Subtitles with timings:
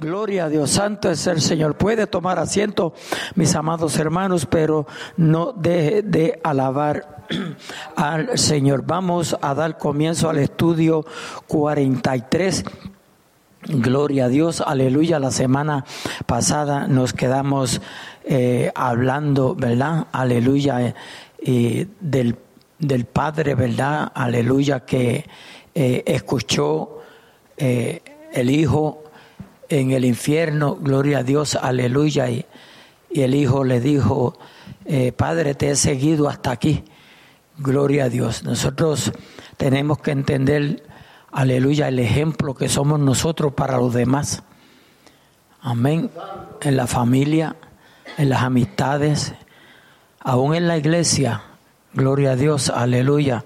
[0.00, 1.76] Gloria a Dios, santo es el Señor.
[1.76, 2.94] Puede tomar asiento,
[3.34, 4.86] mis amados hermanos, pero
[5.18, 7.26] no deje de alabar
[7.96, 8.84] al Señor.
[8.86, 11.04] Vamos a dar comienzo al estudio
[11.48, 12.64] 43.
[13.66, 15.18] Gloria a Dios, aleluya.
[15.18, 15.84] La semana
[16.24, 17.82] pasada nos quedamos
[18.24, 20.06] eh, hablando, ¿verdad?
[20.12, 20.94] Aleluya,
[21.40, 22.36] eh, del,
[22.78, 24.10] del, Padre, ¿verdad?
[24.14, 25.26] Aleluya, que
[25.74, 27.02] eh, escuchó
[27.58, 29.09] el Hijo
[29.70, 32.28] en el infierno, gloria a Dios, aleluya.
[32.28, 32.44] Y,
[33.12, 34.38] el hijo le dijo,
[34.84, 36.84] eh, Padre, te he seguido hasta aquí,
[37.58, 38.44] gloria a Dios.
[38.44, 39.12] Nosotros
[39.56, 40.84] tenemos que entender,
[41.32, 44.42] aleluya, el ejemplo que somos nosotros para los demás.
[45.60, 46.10] Amén.
[46.62, 47.56] En la familia,
[48.16, 49.34] en las amistades,
[50.20, 51.42] aún en la iglesia,
[51.94, 53.44] gloria a Dios, aleluya.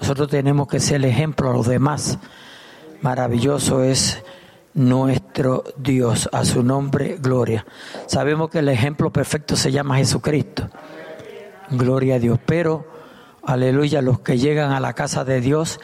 [0.00, 2.18] Nosotros tenemos que ser el ejemplo a los demás.
[3.02, 4.22] Maravilloso es
[4.74, 6.28] nuestro Dios.
[6.32, 7.66] A su nombre, gloria.
[8.06, 10.68] Sabemos que el ejemplo perfecto se llama Jesucristo.
[11.70, 12.38] Gloria a Dios.
[12.44, 12.86] Pero,
[13.44, 15.80] aleluya, los que llegan a la casa de Dios,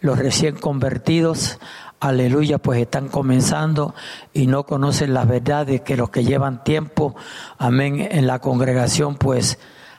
[0.00, 1.58] los recién convertidos,
[2.00, 3.94] aleluya, pues están comenzando
[4.32, 7.14] y no conocen las verdades que los que llevan tiempo,
[7.58, 9.58] amén, en la congregación, pues,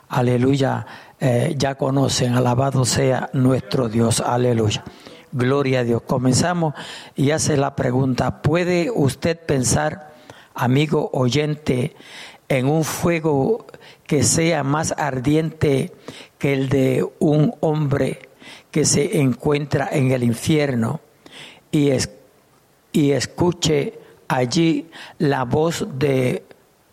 [0.10, 0.86] aleluya,
[1.26, 2.36] eh, ya conocen.
[2.36, 4.20] Alabado sea nuestro Dios.
[4.20, 4.84] Aleluya.
[5.34, 6.04] Gloria a Dios.
[6.04, 6.76] Comenzamos
[7.16, 10.14] y hace la pregunta, ¿puede usted pensar,
[10.54, 11.96] amigo oyente,
[12.48, 13.66] en un fuego
[14.06, 15.92] que sea más ardiente
[16.38, 18.30] que el de un hombre
[18.70, 21.02] que se encuentra en el infierno
[21.72, 21.90] y,
[22.92, 26.44] y escuche allí la voz de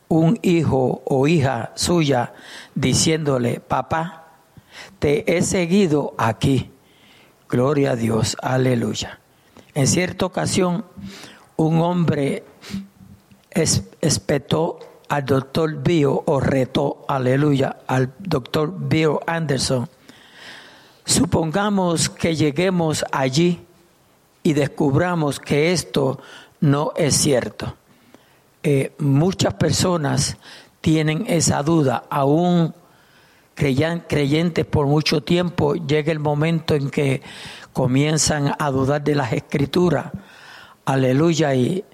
[0.08, 2.32] un hijo o hija suya
[2.74, 4.28] diciéndole, papá,
[4.98, 6.70] te he seguido aquí
[7.50, 9.18] Gloria a Dios, aleluya.
[9.74, 10.84] En cierta ocasión,
[11.56, 12.44] un hombre
[13.50, 19.88] espetó al doctor Bio o retó, aleluya, al doctor Bio Anderson.
[21.04, 23.60] Supongamos que lleguemos allí
[24.44, 26.20] y descubramos que esto
[26.60, 27.74] no es cierto.
[28.62, 30.36] Eh, muchas personas
[30.80, 32.72] tienen esa duda, aún
[34.08, 37.22] creyentes por mucho tiempo, llega el momento en que
[37.72, 40.06] comienzan a dudar de las escrituras.
[40.84, 41.54] Aleluya.
[41.54, 41.84] Y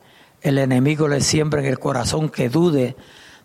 [0.43, 2.97] el enemigo le siembra en el corazón que dude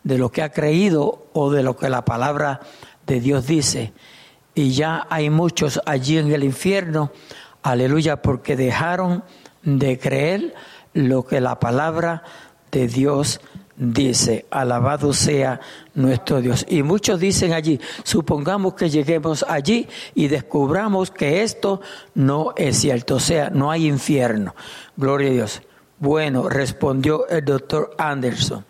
[0.04, 2.62] de lo que ha creído o de lo que la palabra
[3.08, 3.94] de Dios dice.
[4.54, 7.12] Y ya hay muchos allí en el infierno,
[7.64, 9.24] aleluya, porque dejaron
[9.64, 10.54] de creer
[10.94, 12.24] lo que la palabra
[12.72, 13.42] de Dios
[13.82, 15.60] dice, alabado sea
[15.96, 16.64] nuestro Dios.
[16.70, 21.82] Y muchos dicen allí, supongamos que lleguemos allí y descubramos que esto
[22.14, 24.56] no es cierto, o sea, no hay infierno.
[24.96, 25.62] Gloria a Dios.
[25.98, 28.66] Bueno, respondió el doctor Anderson.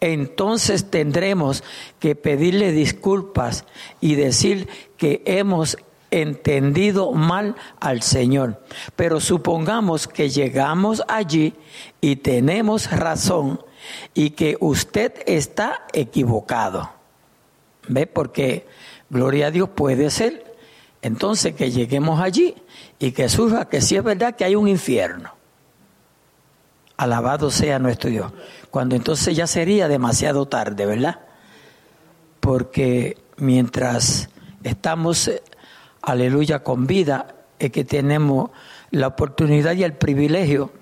[0.00, 1.62] Entonces tendremos
[1.98, 3.66] que pedirle disculpas
[4.00, 5.76] y decir que hemos
[6.10, 8.62] entendido mal al Señor.
[8.94, 11.54] Pero supongamos que llegamos allí
[12.00, 13.60] y tenemos razón
[14.14, 16.90] y que usted está equivocado.
[17.88, 18.06] ¿Ve?
[18.06, 18.66] Porque,
[19.10, 20.56] gloria a Dios, puede ser
[21.02, 22.54] entonces que lleguemos allí
[22.98, 25.34] y que surja que sí es verdad que hay un infierno.
[26.96, 28.32] Alabado sea nuestro Dios.
[28.70, 31.20] Cuando entonces ya sería demasiado tarde, ¿verdad?
[32.40, 34.30] Porque mientras
[34.64, 35.30] estamos,
[36.02, 38.50] aleluya, con vida, es que tenemos
[38.90, 40.72] la oportunidad y el privilegio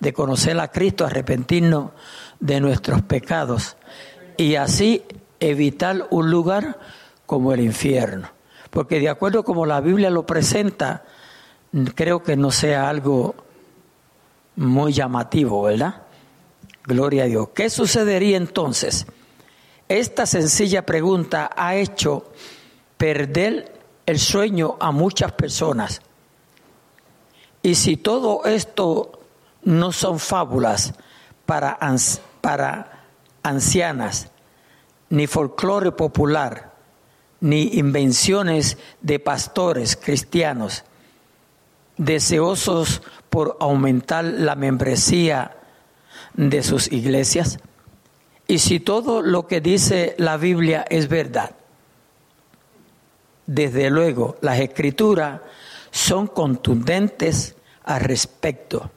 [0.00, 1.90] de conocer a Cristo, arrepentirnos
[2.42, 3.76] de nuestros pecados
[4.36, 5.04] y así
[5.38, 6.78] evitar un lugar
[7.24, 8.28] como el infierno.
[8.70, 11.04] Porque de acuerdo como la Biblia lo presenta,
[11.94, 13.36] creo que no sea algo
[14.56, 16.02] muy llamativo, ¿verdad?
[16.82, 17.50] Gloria a Dios.
[17.54, 19.06] ¿Qué sucedería entonces?
[19.88, 22.32] Esta sencilla pregunta ha hecho
[22.96, 26.02] perder el sueño a muchas personas.
[27.62, 29.20] Y si todo esto
[29.62, 30.94] no son fábulas
[31.46, 31.70] para
[32.42, 33.06] para
[33.42, 34.30] ancianas,
[35.08, 36.72] ni folclore popular,
[37.40, 40.84] ni invenciones de pastores cristianos
[41.96, 45.56] deseosos por aumentar la membresía
[46.34, 47.58] de sus iglesias.
[48.46, 51.52] Y si todo lo que dice la Biblia es verdad,
[53.46, 55.40] desde luego las escrituras
[55.90, 57.54] son contundentes
[57.84, 58.90] al respecto,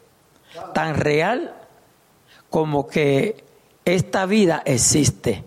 [0.74, 1.54] tan real
[2.56, 3.44] como que
[3.84, 5.44] esta vida existe.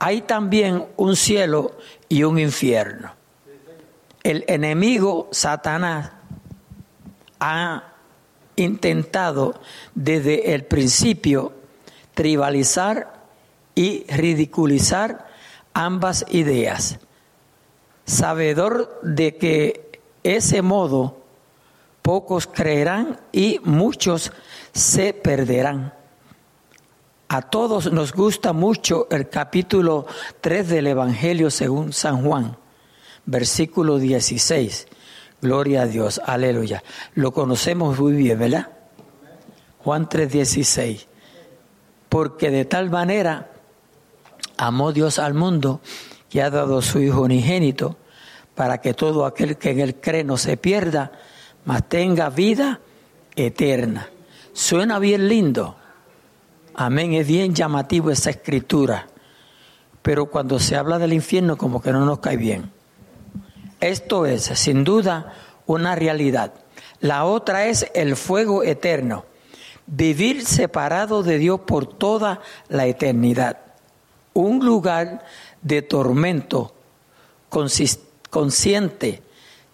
[0.00, 1.76] Hay también un cielo
[2.08, 3.12] y un infierno.
[4.24, 6.10] El enemigo Satanás
[7.38, 7.92] ha
[8.56, 9.54] intentado
[9.94, 11.52] desde el principio
[12.12, 13.12] tribalizar
[13.76, 15.28] y ridiculizar
[15.74, 16.98] ambas ideas,
[18.04, 21.22] sabedor de que ese modo
[22.02, 24.32] pocos creerán y muchos
[24.74, 25.94] se perderán.
[27.28, 30.06] A todos nos gusta mucho el capítulo
[30.40, 32.56] 3 del Evangelio según San Juan,
[33.24, 34.88] versículo 16.
[35.40, 36.82] Gloria a Dios, aleluya.
[37.14, 38.68] Lo conocemos muy bien, ¿verdad?
[39.78, 41.08] Juan 3, 16.
[42.08, 43.50] Porque de tal manera
[44.56, 45.80] amó Dios al mundo
[46.28, 47.96] que ha dado su Hijo unigénito
[48.54, 51.12] para que todo aquel que en él cree no se pierda,
[51.64, 52.80] mas tenga vida
[53.34, 54.08] eterna.
[54.54, 55.76] Suena bien lindo.
[56.74, 59.08] Amén, es bien llamativo esa escritura.
[60.00, 62.70] Pero cuando se habla del infierno como que no nos cae bien.
[63.80, 65.34] Esto es, sin duda,
[65.66, 66.54] una realidad.
[67.00, 69.26] La otra es el fuego eterno.
[69.86, 72.40] Vivir separado de Dios por toda
[72.70, 73.58] la eternidad
[74.34, 75.24] un lugar
[75.62, 76.74] de tormento
[77.48, 79.22] consciente,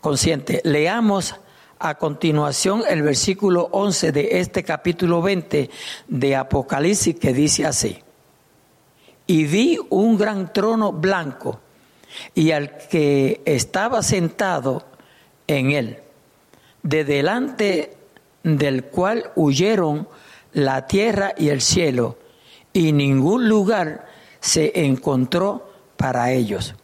[0.01, 0.61] consciente.
[0.65, 1.35] Leamos
[1.81, 5.71] a continuación el versículo 11 de este capítulo 20
[6.09, 7.99] de Apocalipsis que dice así.
[9.27, 11.61] Y vi un gran trono blanco
[12.35, 14.85] y al que estaba sentado
[15.47, 15.99] en él,
[16.83, 17.97] de delante
[18.43, 20.07] del cual huyeron
[20.53, 22.19] la tierra y el cielo,
[22.73, 24.07] y ningún lugar
[24.41, 26.75] se encontró para ellos.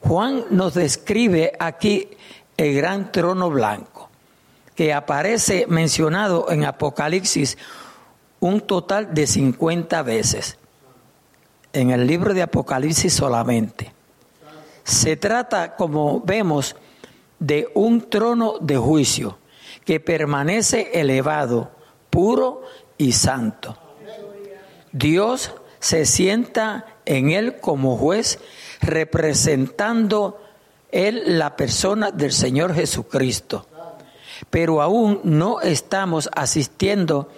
[0.00, 2.08] Juan nos describe aquí
[2.56, 4.10] el gran trono blanco,
[4.74, 7.56] que aparece mencionado en Apocalipsis
[8.40, 10.58] un total de 50 veces,
[11.72, 13.92] en el libro de Apocalipsis solamente.
[14.84, 16.76] Se trata, como vemos,
[17.38, 19.38] de un trono de juicio
[19.84, 21.70] que permanece elevado,
[22.10, 22.62] puro
[22.98, 23.76] y santo.
[24.92, 28.38] Dios se sienta en él como juez,
[28.80, 30.43] representando
[30.94, 33.66] él la persona del Señor Jesucristo.
[34.50, 37.28] Pero aún no estamos asistiendo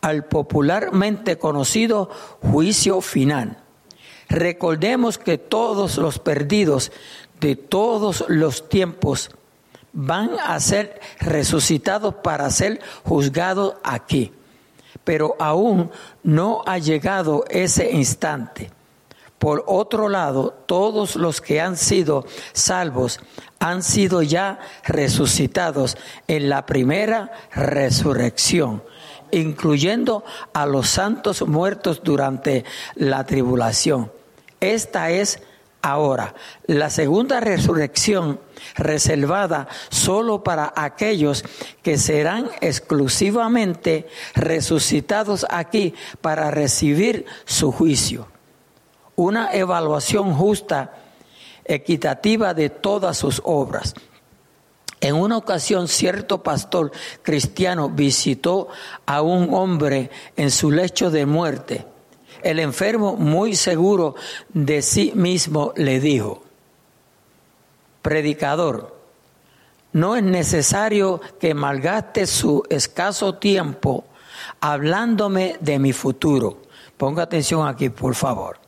[0.00, 2.10] al popularmente conocido
[2.42, 3.58] juicio final.
[4.28, 6.92] Recordemos que todos los perdidos
[7.40, 9.30] de todos los tiempos
[9.92, 14.32] van a ser resucitados para ser juzgados aquí
[15.06, 15.90] pero aún
[16.24, 18.72] no ha llegado ese instante.
[19.38, 23.20] Por otro lado, todos los que han sido salvos
[23.58, 25.96] han sido ya resucitados
[26.26, 28.82] en la primera resurrección,
[29.30, 30.24] incluyendo
[30.54, 34.10] a los santos muertos durante la tribulación.
[34.60, 35.40] Esta es
[35.82, 36.34] ahora
[36.66, 38.40] la segunda resurrección
[38.74, 41.44] reservada solo para aquellos
[41.82, 48.35] que serán exclusivamente resucitados aquí para recibir su juicio.
[49.16, 50.92] Una evaluación justa,
[51.64, 53.94] equitativa de todas sus obras.
[55.00, 56.90] En una ocasión, cierto pastor
[57.22, 58.68] cristiano visitó
[59.04, 61.86] a un hombre en su lecho de muerte.
[62.42, 64.14] El enfermo, muy seguro
[64.48, 66.42] de sí mismo, le dijo,
[68.02, 68.96] predicador,
[69.92, 74.04] no es necesario que malgaste su escaso tiempo
[74.60, 76.58] hablándome de mi futuro.
[76.96, 78.65] Ponga atención aquí, por favor.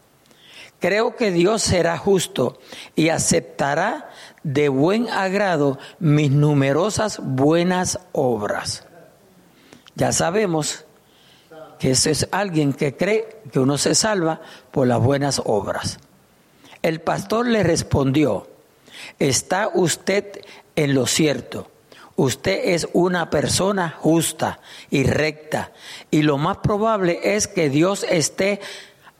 [0.81, 2.59] Creo que Dios será justo
[2.95, 4.11] y aceptará
[4.45, 8.87] de buen agrado mis numerosas buenas obras.
[9.97, 10.85] Ya sabemos
[11.81, 15.99] que ese es alguien que cree que uno se salva por las buenas obras.
[16.83, 18.47] El pastor le respondió,
[19.19, 20.45] Está usted
[20.77, 21.71] en lo cierto.
[22.17, 25.73] Usted es una persona justa y recta.
[26.11, 28.61] Y lo más probable es que Dios esté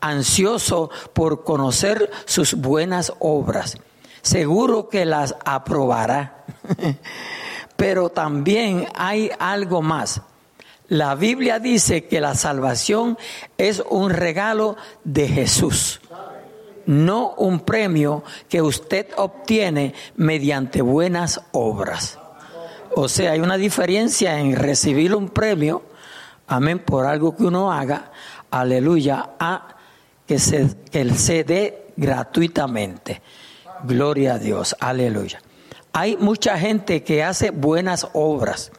[0.01, 3.77] ansioso por conocer sus buenas obras.
[4.21, 6.45] Seguro que las aprobará.
[7.75, 10.21] Pero también hay algo más.
[10.87, 13.17] La Biblia dice que la salvación
[13.57, 16.01] es un regalo de Jesús
[16.89, 22.17] no un premio que usted obtiene mediante buenas obras.
[22.95, 25.83] O sea, hay una diferencia en recibir un premio,
[26.47, 28.11] amén, por algo que uno haga,
[28.49, 29.75] aleluya, a
[30.29, 33.19] que se, que se dé gratuitamente.
[33.83, 35.41] Gloria a Dios, aleluya.
[35.91, 38.71] Hay mucha gente que hace buenas obras.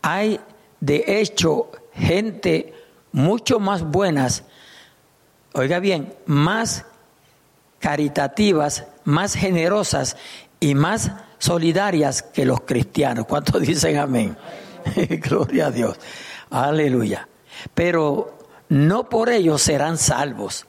[0.00, 0.38] Hay,
[0.78, 2.72] de hecho, gente
[3.10, 4.44] mucho más buenas,
[5.54, 6.86] oiga bien, más
[7.80, 10.16] caritativas, más generosas
[10.60, 13.26] y más solidarias que los cristianos.
[13.26, 14.36] ¿Cuántos dicen amén?
[15.20, 15.98] Gloria a Dios.
[16.48, 17.26] Aleluya.
[17.74, 20.66] Pero no por ello serán salvos.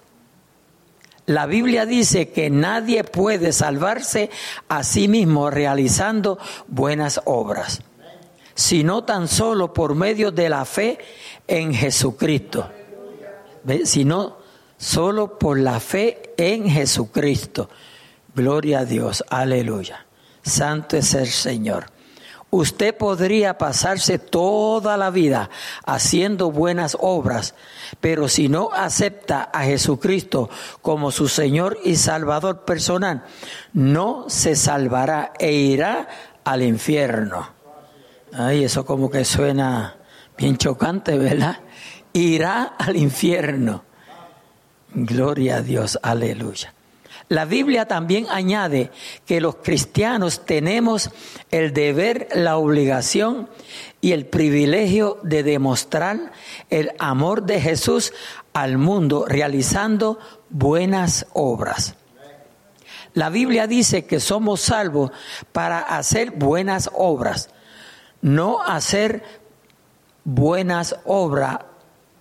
[1.26, 4.30] La Biblia dice que nadie puede salvarse
[4.68, 6.38] a sí mismo realizando
[6.68, 7.82] buenas obras,
[8.54, 11.00] sino tan solo por medio de la fe
[11.48, 12.70] en Jesucristo.
[13.86, 14.38] Sino
[14.78, 17.70] solo por la fe en Jesucristo.
[18.36, 20.06] Gloria a Dios, aleluya.
[20.44, 21.95] Santo es el Señor.
[22.52, 25.50] Usted podría pasarse toda la vida
[25.86, 27.54] haciendo buenas obras,
[28.00, 30.50] pero si no acepta a Jesucristo
[30.82, 33.24] como su Señor y Salvador personal,
[33.74, 36.08] no se salvará e irá
[36.44, 37.50] al infierno.
[38.32, 39.98] Ay, eso como que suena
[40.38, 41.60] bien chocante, ¿verdad?
[42.14, 43.84] Irá al infierno.
[44.94, 46.75] Gloria a Dios, aleluya.
[47.28, 48.92] La Biblia también añade
[49.26, 51.10] que los cristianos tenemos
[51.50, 53.50] el deber, la obligación
[54.00, 56.32] y el privilegio de demostrar
[56.70, 58.14] el amor de Jesús
[58.54, 61.96] al mundo realizando buenas obras.
[63.16, 65.10] La Biblia dice que somos salvos
[65.52, 67.50] para hacer buenas obras,
[68.22, 69.24] no hacer
[70.26, 71.60] buenas obras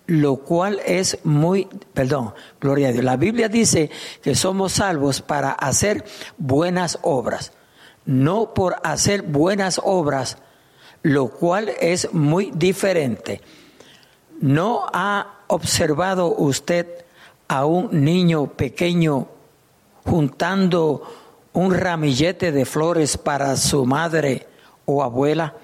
[0.07, 3.03] lo cual es muy, perdón, gloria a Dios.
[3.03, 3.89] La Biblia dice
[4.21, 6.05] que somos salvos para hacer
[6.37, 7.53] buenas obras,
[8.05, 10.37] no por hacer buenas obras,
[11.01, 13.41] lo cual es muy diferente.
[14.41, 16.87] ¿No ha observado usted
[17.47, 19.27] a un niño pequeño
[20.03, 21.01] juntando
[21.53, 24.47] un ramillete de flores para su madre
[24.85, 25.55] o abuela?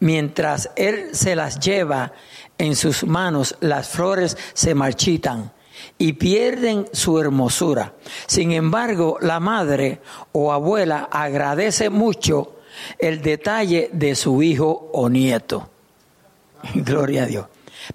[0.00, 2.12] Mientras él se las lleva
[2.58, 5.52] en sus manos las flores se marchitan
[5.96, 7.94] y pierden su hermosura.
[8.26, 10.00] Sin embargo, la madre
[10.32, 12.56] o abuela agradece mucho
[12.98, 15.70] el detalle de su hijo o nieto.
[16.74, 17.46] Gloria a Dios.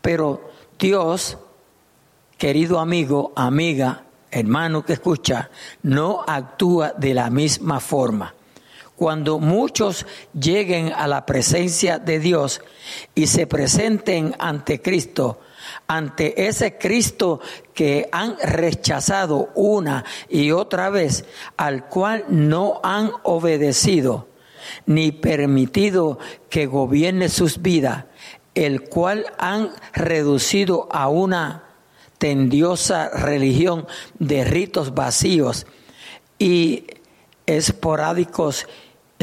[0.02, 1.38] Pero Dios,
[2.38, 5.50] querido amigo, amiga, hermano que escucha,
[5.84, 8.34] no actúa de la misma forma
[9.04, 12.62] cuando muchos lleguen a la presencia de Dios
[13.14, 15.42] y se presenten ante Cristo,
[15.88, 17.42] ante ese Cristo
[17.74, 21.26] que han rechazado una y otra vez,
[21.58, 24.30] al cual no han obedecido
[24.86, 26.18] ni permitido
[26.50, 28.06] que gobierne sus vidas,
[28.56, 31.66] el cual han reducido a una
[32.20, 33.86] tendiosa religión
[34.18, 35.68] de ritos vacíos
[36.40, 36.86] y
[37.46, 38.66] esporádicos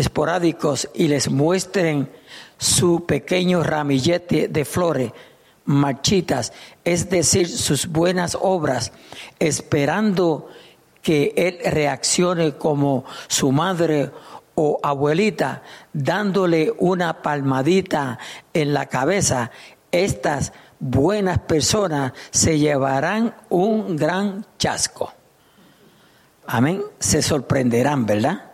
[0.00, 2.10] esporádicos y les muestren
[2.58, 5.12] su pequeño ramillete de flores
[5.64, 6.52] marchitas,
[6.84, 8.92] es decir, sus buenas obras,
[9.38, 10.48] esperando
[11.00, 14.10] que Él reaccione como su madre
[14.56, 18.18] o abuelita, dándole una palmadita
[18.52, 19.50] en la cabeza,
[19.92, 25.12] estas buenas personas se llevarán un gran chasco.
[26.46, 26.82] Amén.
[26.98, 28.49] Se sorprenderán, ¿verdad?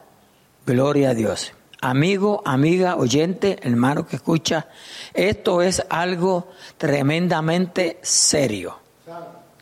[0.66, 1.52] Gloria a Dios.
[1.80, 4.66] Amigo, amiga, oyente, hermano que escucha,
[5.14, 8.80] esto es algo tremendamente serio.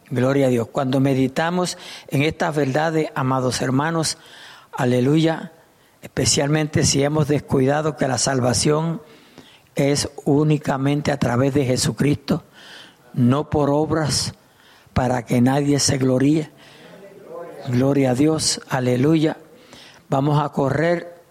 [0.08, 0.68] Gloria a Dios.
[0.72, 1.76] Cuando meditamos
[2.08, 4.16] en estas verdades, amados hermanos,
[4.72, 5.52] aleluya,
[6.00, 9.02] especialmente si hemos descuidado que la salvación
[9.74, 12.44] es únicamente a través de Jesucristo,
[13.12, 14.32] no por obras,
[14.94, 16.50] para que nadie se gloríe.
[17.68, 19.36] Gloria a Dios, aleluya
[20.08, 21.22] vamos a correr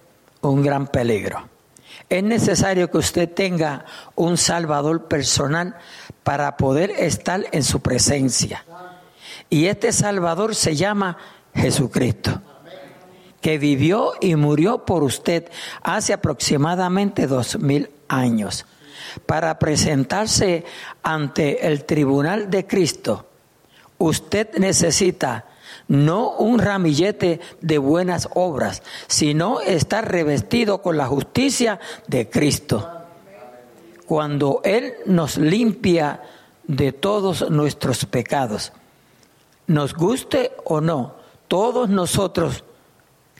[0.42, 1.50] un gran peligro.
[2.10, 5.76] Es necesario que usted tenga un Salvador personal
[6.24, 8.66] para poder estar en su presencia.
[9.50, 11.18] Y este Salvador se llama
[11.56, 12.42] Jesucristo,
[13.42, 15.50] que vivió y murió por usted
[15.82, 18.66] hace aproximadamente dos mil años.
[19.26, 20.66] Para presentarse
[21.04, 23.28] ante el tribunal de Cristo,
[23.98, 25.46] usted necesita
[25.88, 32.90] no un ramillete de buenas obras, sino estar revestido con la justicia de Cristo.
[34.06, 36.22] Cuando Él nos limpia
[36.66, 38.74] de todos nuestros pecados,
[39.68, 41.16] nos guste o no,
[41.48, 42.64] todos nosotros,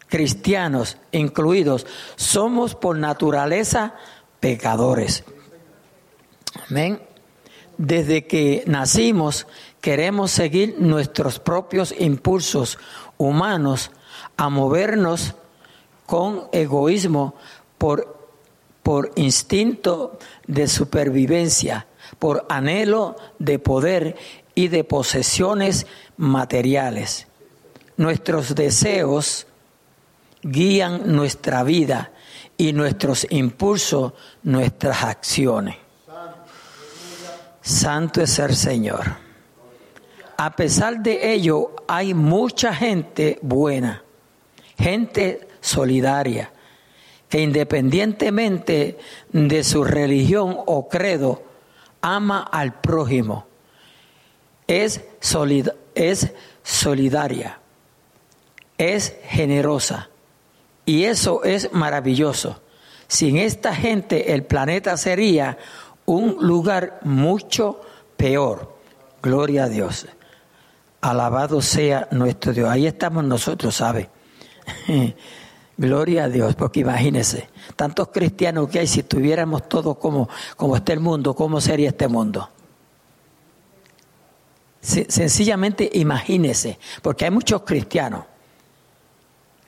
[0.08, 1.86] cristianos incluidos,
[2.16, 3.96] somos por naturaleza
[4.40, 5.24] pecadores.
[6.70, 7.02] Amén.
[7.78, 9.48] Desde que nacimos
[9.84, 12.80] queremos seguir nuestros propios impulsos
[13.18, 13.92] humanos
[14.38, 15.36] a movernos
[16.06, 17.36] con egoísmo
[17.78, 18.30] por,
[18.82, 21.86] por instinto de supervivencia,
[22.18, 24.16] por anhelo de poder
[24.56, 25.86] y de posesiones
[26.16, 27.28] materiales.
[27.98, 29.48] Nuestros deseos
[30.44, 32.14] guían nuestra vida
[32.56, 34.14] y nuestros impulsos,
[34.44, 35.76] nuestras acciones.
[37.62, 39.23] Santo es el Señor.
[40.38, 44.04] A pesar de ello, hay mucha gente buena,
[44.78, 46.52] gente solidaria,
[47.30, 48.98] que independientemente
[49.32, 51.44] de su religión o credo,
[52.02, 53.48] ama al prójimo.
[54.68, 55.02] Es,
[55.96, 56.32] es
[56.64, 57.60] solidaria,
[58.78, 60.10] es generosa.
[60.86, 62.62] Y eso es maravilloso.
[63.08, 65.58] Sin esta gente el planeta sería
[66.06, 67.82] un lugar mucho
[68.18, 68.76] peor.
[69.22, 70.08] Gloria a Dios.
[71.04, 72.70] Alabado sea nuestro Dios.
[72.70, 74.10] Ahí estamos nosotros, ¿sabe?
[75.78, 80.94] Gloria a Dios, porque imagínense, tantos cristianos que hay, si tuviéramos todos como, como está
[80.94, 82.50] el mundo, ¿cómo sería este mundo?
[84.80, 88.24] Sencillamente imagínese, porque hay muchos cristianos.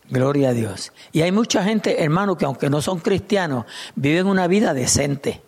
[0.07, 0.93] Gloria a Dios.
[1.11, 3.65] Y hay mucha gente, hermano, que aunque no son cristianos,
[3.95, 5.41] viven una vida decente.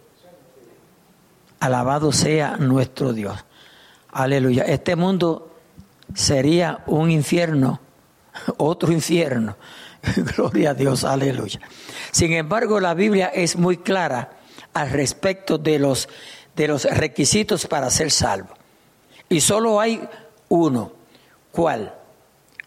[1.61, 3.45] Alabado sea nuestro Dios.
[4.11, 4.63] Aleluya.
[4.63, 5.53] Este mundo
[6.13, 7.79] sería un infierno,
[8.57, 9.57] otro infierno.
[10.35, 11.59] Gloria a Dios, aleluya.
[12.11, 14.31] Sin embargo, la Biblia es muy clara
[14.73, 16.07] al respecto de los,
[16.55, 18.49] de los requisitos para ser salvo.
[19.29, 20.07] Y solo hay
[20.49, 20.93] uno.
[21.51, 21.93] ¿Cuál?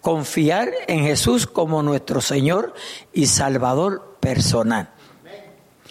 [0.00, 2.74] Confiar en Jesús como nuestro Señor
[3.12, 4.90] y Salvador personal.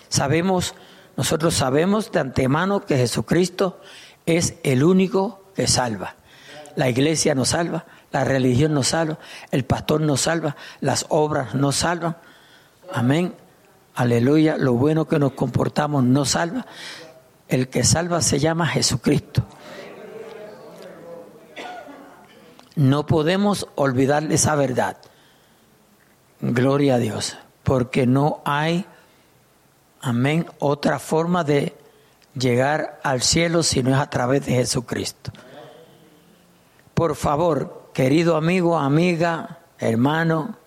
[0.10, 0.76] Sabemos
[1.20, 3.82] nosotros sabemos de antemano que Jesucristo
[4.26, 6.16] es el único que salva.
[6.76, 9.18] La iglesia nos salva, la religión nos salva,
[9.52, 12.18] el pastor nos salva, las obras nos salvan.
[12.92, 13.34] Amén.
[13.96, 14.58] Aleluya.
[14.58, 16.66] Lo bueno que nos comportamos nos salva.
[17.48, 19.44] El que salva se llama Jesucristo.
[22.76, 24.98] No podemos olvidar esa verdad.
[26.40, 27.38] Gloria a Dios.
[27.64, 28.86] Porque no hay
[30.02, 30.46] Amén.
[30.60, 31.76] Otra forma de
[32.34, 35.32] llegar al cielo si no es a través de Jesucristo.
[37.00, 40.58] Por favor, querido amigo, amiga, hermano,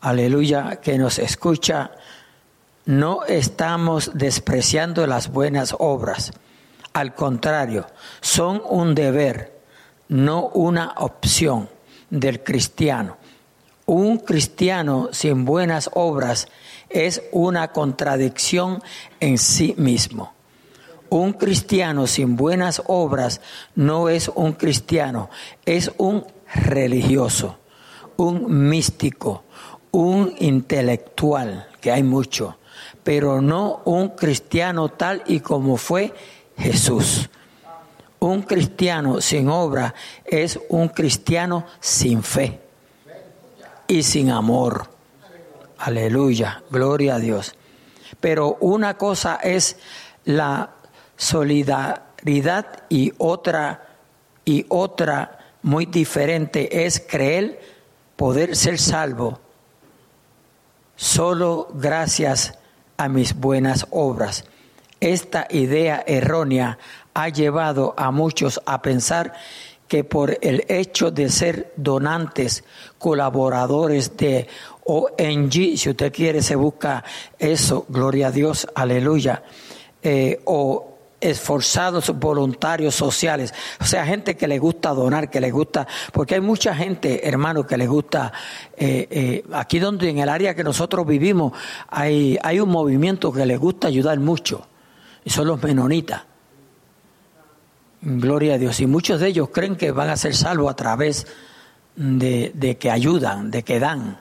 [0.00, 1.90] aleluya, que nos escucha,
[2.86, 6.32] no estamos despreciando las buenas obras.
[6.94, 7.86] Al contrario,
[8.22, 9.60] son un deber,
[10.08, 11.68] no una opción
[12.08, 13.18] del cristiano.
[13.84, 16.48] Un cristiano sin buenas obras
[16.88, 18.82] es una contradicción
[19.20, 20.33] en sí mismo.
[21.14, 23.40] Un cristiano sin buenas obras
[23.76, 25.30] no es un cristiano,
[25.64, 27.56] es un religioso,
[28.16, 29.44] un místico,
[29.92, 32.58] un intelectual, que hay mucho,
[33.04, 36.12] pero no un cristiano tal y como fue
[36.58, 37.30] Jesús.
[38.18, 42.60] Un cristiano sin obra es un cristiano sin fe
[43.86, 44.88] y sin amor.
[45.78, 47.54] Aleluya, gloria a Dios.
[48.18, 49.76] Pero una cosa es
[50.24, 50.73] la
[51.16, 53.88] solidaridad y otra
[54.44, 57.60] y otra muy diferente es creer
[58.16, 59.40] poder ser salvo
[60.96, 62.54] solo gracias
[62.96, 64.44] a mis buenas obras.
[65.00, 66.78] Esta idea errónea
[67.12, 69.32] ha llevado a muchos a pensar
[69.88, 72.64] que por el hecho de ser donantes,
[72.98, 74.48] colaboradores de
[74.84, 77.04] ONG, si usted quiere se busca
[77.38, 79.42] eso, gloria a Dios, aleluya,
[80.02, 80.93] eh, o
[81.24, 86.42] esforzados voluntarios sociales, o sea, gente que le gusta donar, que le gusta, porque hay
[86.42, 88.32] mucha gente, hermano, que le gusta,
[88.76, 91.52] eh, eh, aquí donde en el área que nosotros vivimos,
[91.88, 94.66] hay, hay un movimiento que le gusta ayudar mucho,
[95.24, 96.22] y son los menonitas.
[98.02, 98.80] Gloria a Dios.
[98.80, 101.26] Y muchos de ellos creen que van a ser salvos a través
[101.96, 104.18] de, de que ayudan, de que dan.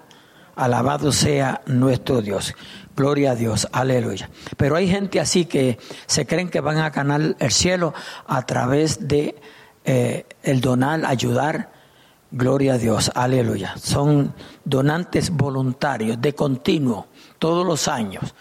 [0.56, 2.56] Alabado sea nuestro Dios.
[2.96, 3.68] Gloria a Dios.
[3.72, 4.30] Aleluya.
[4.56, 7.94] Pero hay gente así que se creen que van a ganar el cielo
[8.28, 9.36] a través de
[9.84, 11.72] eh, el donar, ayudar.
[12.30, 13.12] Gloria a Dios.
[13.16, 13.76] Aleluya.
[13.78, 17.08] Son donantes voluntarios de continuo,
[17.40, 18.36] todos los años.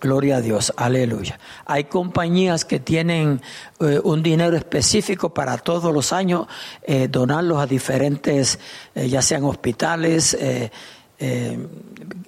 [0.00, 1.38] Gloria a Dios, aleluya.
[1.66, 3.42] Hay compañías que tienen
[3.80, 6.46] eh, un dinero específico para todos los años
[6.82, 8.58] eh, donarlos a diferentes,
[8.94, 10.38] ya sean hospitales,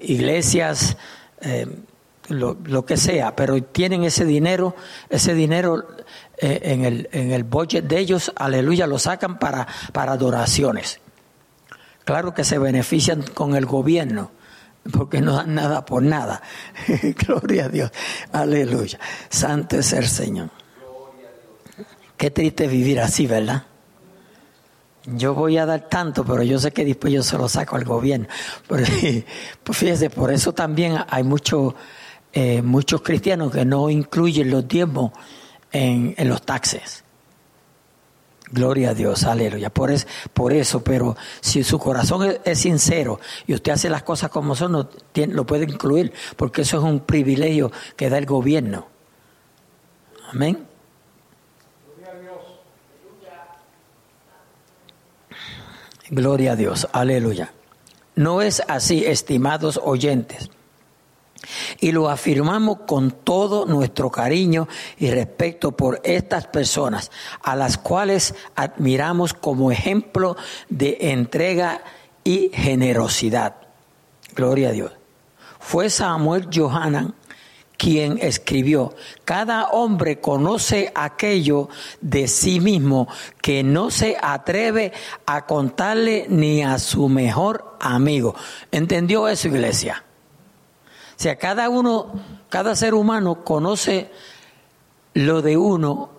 [0.02, 0.98] iglesias,
[1.42, 1.66] eh,
[2.28, 4.74] lo, que sea, pero tienen ese dinero,
[5.10, 5.86] ese dinero
[6.38, 11.00] eh, en, el, en el budget de ellos, aleluya, lo sacan para, para adoraciones.
[12.04, 14.30] Claro que se benefician con el gobierno,
[14.92, 16.42] porque no dan nada por nada.
[17.26, 17.90] Gloria a Dios,
[18.32, 18.98] aleluya.
[19.28, 20.50] Santo es el Señor.
[22.16, 23.64] Qué triste vivir así, ¿verdad?
[25.06, 27.84] Yo voy a dar tanto, pero yo sé que después yo se lo saco al
[27.84, 28.28] gobierno.
[28.68, 31.74] pues fíjese, por eso también hay muchos
[32.34, 35.12] eh, muchos cristianos que no incluyen los diezmos
[35.70, 37.04] en, los taxes.
[38.50, 39.68] Gloria a Dios, aleluya.
[39.70, 44.30] Por, es, por eso, pero si su corazón es, sincero y usted hace las cosas
[44.30, 48.86] como son, no, lo puede incluir, porque eso es un privilegio que da el gobierno.
[50.30, 50.66] Amén.
[56.12, 57.54] Gloria a Dios, aleluya.
[58.16, 60.50] No es así, estimados oyentes.
[61.80, 67.10] Y lo afirmamos con todo nuestro cariño y respeto por estas personas,
[67.42, 70.36] a las cuales admiramos como ejemplo
[70.68, 71.82] de entrega
[72.24, 73.54] y generosidad.
[74.34, 74.92] Gloria a Dios.
[75.60, 77.14] Fue Samuel Johanan
[77.82, 81.68] quien escribió, cada hombre conoce aquello
[82.00, 83.08] de sí mismo
[83.40, 84.92] que no se atreve
[85.26, 88.36] a contarle ni a su mejor amigo.
[88.70, 90.04] ¿Entendió eso, iglesia?
[91.10, 92.12] O sea, cada uno,
[92.48, 94.12] cada ser humano conoce
[95.14, 96.10] lo de uno,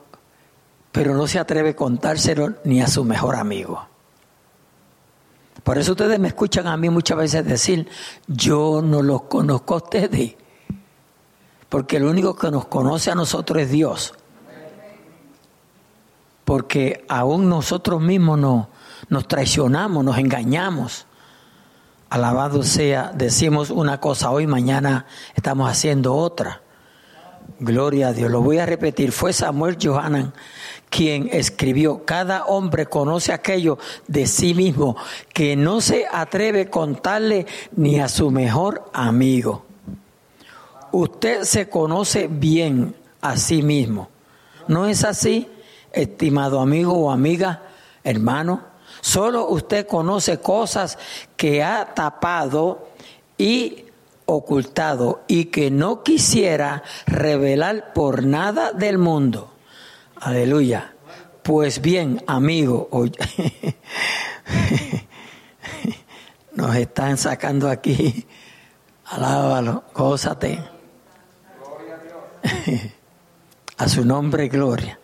[0.91, 3.87] pero no se atreve a contárselo ni a su mejor amigo.
[5.63, 7.87] Por eso ustedes me escuchan a mí muchas veces decir,
[8.27, 10.35] yo no los conozco a ustedes,
[11.73, 14.13] porque el único que nos conoce a nosotros es Dios.
[16.45, 18.67] Porque aún nosotros mismos nos,
[19.09, 21.07] nos traicionamos, nos engañamos.
[22.11, 26.61] Alabado sea, decimos una cosa hoy, mañana estamos haciendo otra.
[27.57, 28.29] Gloria a Dios.
[28.29, 29.11] Lo voy a repetir.
[29.11, 30.31] Fue Samuel Johanan
[30.91, 34.95] quien escribió, cada hombre conoce aquello de sí mismo
[35.33, 39.72] que no se atreve a contarle ni a su mejor amigo.
[40.93, 44.09] Usted se conoce bien a sí mismo.
[44.67, 45.49] ¿No es así,
[45.91, 47.63] estimado amigo o amiga,
[48.03, 48.61] hermano?
[49.01, 50.99] Solo usted conoce cosas
[51.35, 52.89] que ha tapado
[53.39, 53.85] y
[54.25, 59.51] ocultado y que no quisiera revelar por nada del mundo.
[60.21, 60.93] Aleluya.
[61.41, 62.87] Pues bien, amigo,
[66.53, 68.27] nos están sacando aquí.
[69.05, 70.72] Alábalo, gózate.
[73.77, 74.99] A su nombre, gloria.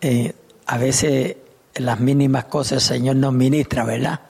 [0.00, 0.32] Eh,
[0.66, 1.36] a veces
[1.74, 4.20] las mínimas cosas el Señor nos ministra, ¿verdad?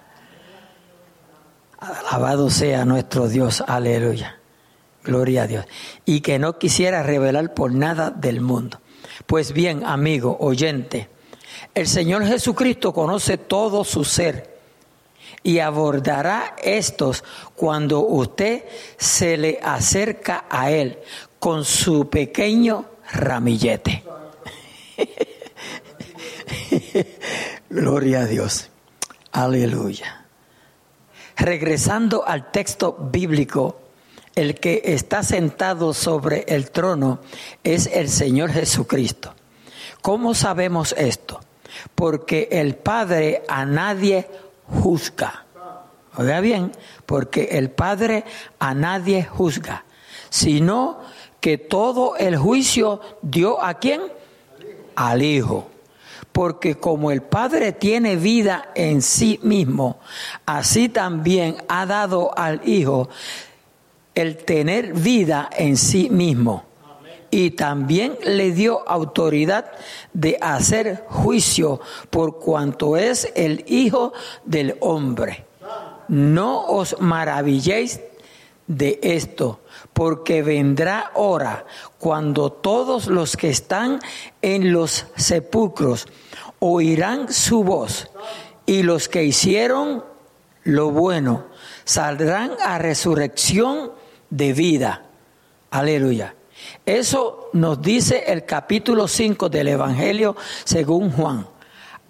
[1.79, 4.39] Alabado sea nuestro Dios, aleluya.
[5.03, 5.67] Gloria a Dios.
[6.05, 8.81] Y que no quisiera revelar por nada del mundo.
[9.27, 11.09] Pues bien, amigo, oyente,
[11.75, 14.59] el Señor Jesucristo conoce todo su ser
[15.43, 18.65] y abordará estos cuando usted
[18.97, 20.99] se le acerca a Él
[21.39, 24.05] con su pequeño ramillete.
[27.71, 28.71] Gloria a Dios.
[29.33, 30.27] Aleluya.
[31.37, 33.81] Regresando al texto bíblico,
[34.35, 37.21] el que está sentado sobre el trono
[37.65, 39.35] es el Señor Jesucristo.
[40.01, 41.41] ¿Cómo sabemos esto?
[41.95, 44.29] Porque el Padre a nadie
[44.67, 45.45] juzga.
[46.17, 46.73] Oiga bien,
[47.07, 48.25] porque el Padre
[48.59, 49.85] a nadie juzga,
[50.31, 51.01] sino
[51.41, 54.03] que todo el juicio dio a quién?
[54.95, 55.69] Al Hijo
[56.39, 59.99] porque como el Padre tiene vida en sí mismo,
[60.47, 63.09] así también ha dado al Hijo
[64.15, 66.65] el tener vida en sí mismo.
[67.33, 69.73] Y también le dio autoridad
[70.13, 74.13] de hacer juicio por cuanto es el Hijo
[74.45, 75.45] del hombre.
[76.07, 78.01] No os maravilléis
[78.69, 79.59] de esto,
[79.99, 81.67] porque vendrá hora
[81.99, 83.99] cuando todos los que están
[84.43, 86.07] en los sepulcros
[86.61, 88.09] oirán su voz
[88.65, 90.05] y los que hicieron
[90.63, 91.47] lo bueno
[91.83, 93.91] saldrán a resurrección
[94.31, 95.03] de vida.
[95.73, 96.37] Aleluya.
[96.87, 101.45] Eso nos dice el capítulo 5 del Evangelio según Juan.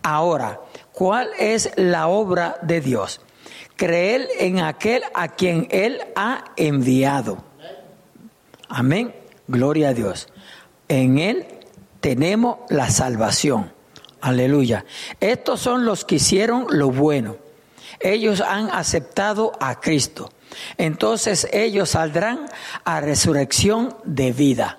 [0.03, 0.61] Ahora,
[0.93, 3.23] ¿cuál es la obra de Dios?
[3.77, 7.48] Creer en aquel a quien Él ha enviado.
[8.69, 9.15] Amén.
[9.47, 10.29] Gloria a Dios.
[10.89, 11.47] En Él
[12.01, 13.73] tenemos la salvación.
[14.21, 14.85] Aleluya.
[15.21, 17.37] Estos son los que hicieron lo bueno.
[18.01, 20.31] Ellos han aceptado a Cristo.
[20.77, 22.47] Entonces ellos saldrán
[22.85, 24.79] a resurrección de vida.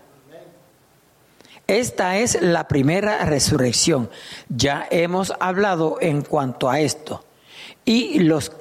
[1.67, 4.09] Esta es la primera resurrección.
[4.49, 7.23] Ya hemos hablado en cuanto a esto.
[7.85, 8.51] Y los,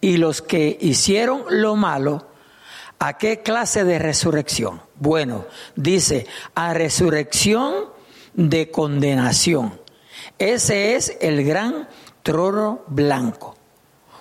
[0.00, 2.28] y los que hicieron lo malo,
[2.98, 4.82] ¿a qué clase de resurrección?
[4.96, 7.86] Bueno, dice, a resurrección
[8.34, 9.80] de condenación.
[10.38, 11.88] Ese es el gran
[12.22, 13.56] trono blanco.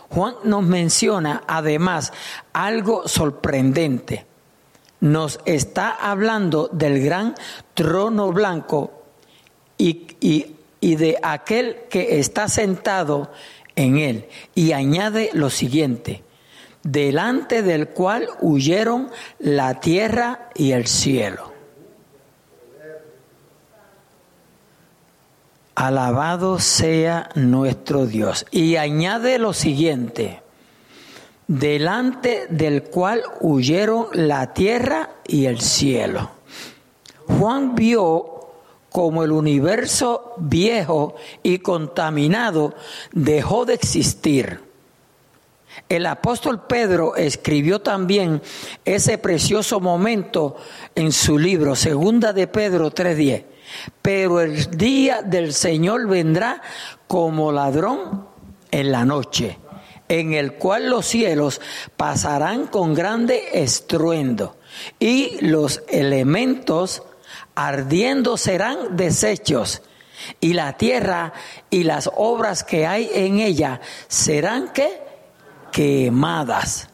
[0.09, 2.13] Juan nos menciona además
[2.53, 4.25] algo sorprendente.
[4.99, 7.35] Nos está hablando del gran
[7.73, 9.03] trono blanco
[9.77, 13.31] y, y de aquel que está sentado
[13.75, 14.27] en él.
[14.53, 16.23] Y añade lo siguiente,
[16.83, 21.51] delante del cual huyeron la tierra y el cielo.
[25.75, 28.45] Alabado sea nuestro Dios.
[28.51, 30.41] Y añade lo siguiente,
[31.47, 36.29] delante del cual huyeron la tierra y el cielo.
[37.27, 38.33] Juan vio
[38.91, 42.75] como el universo viejo y contaminado
[43.11, 44.62] dejó de existir.
[45.93, 48.41] El apóstol Pedro escribió también
[48.83, 50.55] ese precioso momento
[50.95, 53.45] en su libro, Segunda de Pedro 3:10.
[54.01, 56.63] Pero el día del Señor vendrá
[57.05, 58.27] como ladrón
[58.71, 59.59] en la noche,
[60.09, 61.61] en el cual los cielos
[61.95, 64.57] pasarán con grande estruendo
[64.99, 67.03] y los elementos
[67.53, 69.83] ardiendo serán desechos
[70.39, 71.33] y la tierra
[71.69, 75.02] y las obras que hay en ella serán que
[75.73, 76.87] quemadas.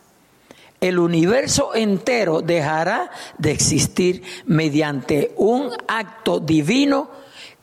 [0.82, 7.12] El universo entero dejará de existir mediante un acto divino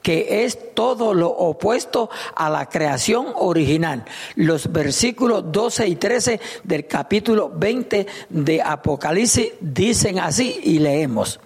[0.02, 4.04] que es todo lo opuesto a la creación original.
[4.36, 11.40] Los versículos 12 y 13 del capítulo 20 de Apocalipsis dicen así y leemos.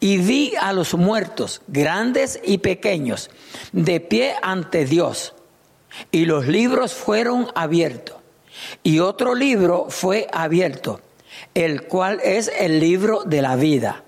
[0.00, 3.28] Y vi a los muertos, grandes y pequeños,
[3.72, 5.34] de pie ante Dios.
[6.10, 8.17] Y los libros fueron abiertos.
[8.82, 11.00] Y otro libro fue abierto,
[11.54, 14.04] el cual es el libro de la vida.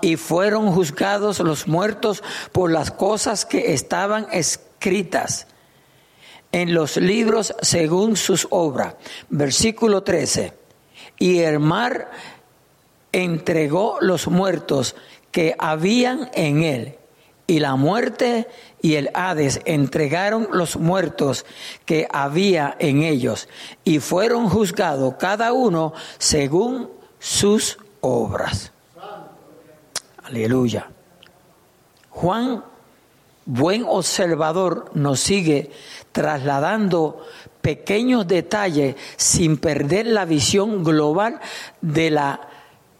[0.00, 5.48] Y fueron juzgados los muertos por las cosas que estaban escritas
[6.52, 8.94] en los libros según sus obras.
[9.28, 10.52] Versículo 13.
[11.18, 12.10] Y el mar
[13.10, 14.94] entregó los muertos
[15.32, 16.98] que habían en él.
[17.46, 18.48] Y la muerte
[18.80, 21.44] y el Hades entregaron los muertos
[21.84, 23.48] que había en ellos
[23.84, 28.72] y fueron juzgados cada uno según sus obras.
[30.22, 30.88] Aleluya.
[32.10, 32.64] Juan,
[33.44, 35.70] buen observador, nos sigue
[36.12, 37.26] trasladando
[37.60, 41.40] pequeños detalles sin perder la visión global
[41.80, 42.48] de la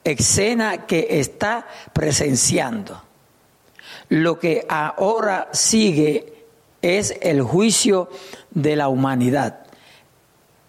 [0.03, 3.04] escena que está presenciando.
[4.09, 6.35] Lo que ahora sigue
[6.83, 8.11] es el juicio
[8.51, 9.61] de la humanidad.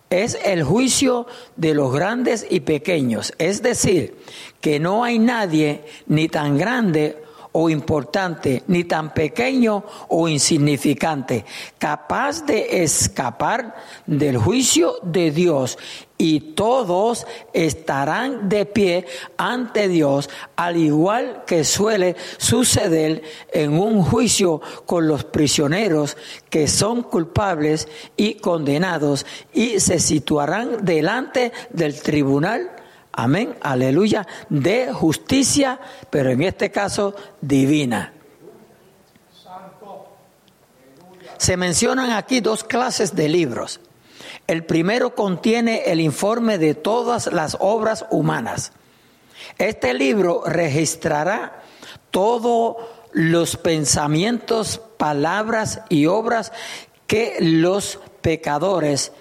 [0.10, 3.34] Es el juicio de los grandes y pequeños.
[3.38, 4.16] Es decir,
[4.62, 7.25] que no hay nadie ni tan grande
[7.58, 11.46] o importante, ni tan pequeño o insignificante,
[11.80, 13.74] capaz de escapar
[14.06, 15.78] del juicio de Dios.
[16.18, 19.06] Y todos estarán de pie
[19.38, 26.18] ante Dios, al igual que suele suceder en un juicio con los prisioneros
[26.50, 27.88] que son culpables
[28.18, 32.75] y condenados y se situarán delante del tribunal
[33.18, 38.14] Amén, aleluya, de justicia, pero en este caso divina.
[41.38, 43.80] Se mencionan aquí dos clases de libros.
[44.48, 48.74] El primero contiene el informe de todas las obras humanas.
[49.58, 51.64] Este libro registrará
[52.12, 52.76] todos
[53.14, 56.52] los pensamientos, palabras y obras
[57.08, 59.14] que los pecadores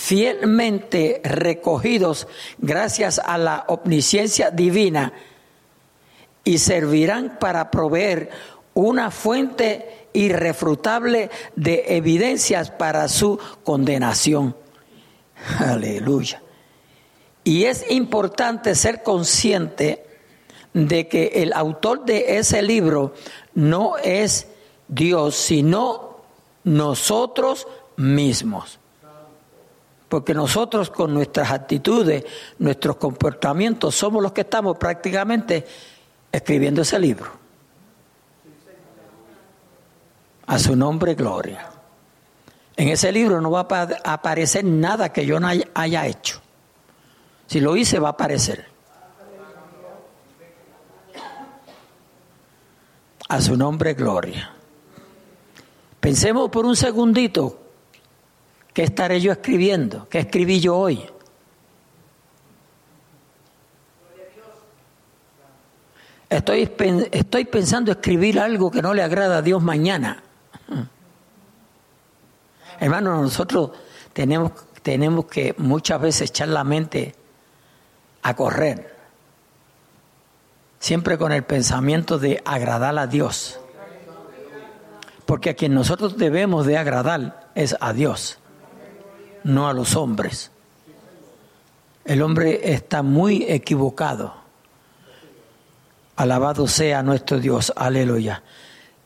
[0.00, 5.12] fielmente recogidos gracias a la omnisciencia divina
[6.42, 8.30] y servirán para proveer
[8.72, 14.56] una fuente irrefutable de evidencias para su condenación.
[15.58, 16.42] Aleluya.
[17.44, 20.06] Y es importante ser consciente
[20.72, 23.12] de que el autor de ese libro
[23.54, 24.46] no es
[24.88, 26.22] Dios, sino
[26.64, 28.79] nosotros mismos.
[30.10, 32.24] Porque nosotros con nuestras actitudes,
[32.58, 35.64] nuestros comportamientos, somos los que estamos prácticamente
[36.32, 37.30] escribiendo ese libro.
[40.48, 41.70] A su nombre, gloria.
[42.76, 46.40] En ese libro no va a aparecer nada que yo no haya hecho.
[47.46, 48.66] Si lo hice, va a aparecer.
[53.28, 54.50] A su nombre, gloria.
[56.00, 57.69] Pensemos por un segundito
[58.72, 60.08] ¿Qué estaré yo escribiendo?
[60.08, 61.04] ¿Qué escribí yo hoy?
[66.28, 66.70] Estoy,
[67.10, 70.22] estoy pensando escribir algo que no le agrada a Dios mañana.
[72.80, 73.72] Hermanos, nosotros
[74.12, 74.52] tenemos,
[74.82, 77.16] tenemos que muchas veces echar la mente
[78.22, 78.94] a correr,
[80.78, 83.58] siempre con el pensamiento de agradar a Dios.
[85.26, 88.39] Porque a quien nosotros debemos de agradar es a Dios,
[89.44, 90.50] no a los hombres.
[92.04, 94.34] El hombre está muy equivocado.
[96.16, 98.42] Alabado sea nuestro Dios, aleluya.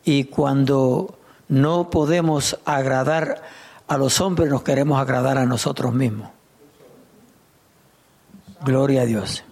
[0.04, 1.18] Y cuando
[1.48, 3.42] no podemos agradar
[3.86, 6.30] a los hombres, nos queremos agradar a nosotros mismos.
[8.62, 9.44] Gloria a Dios.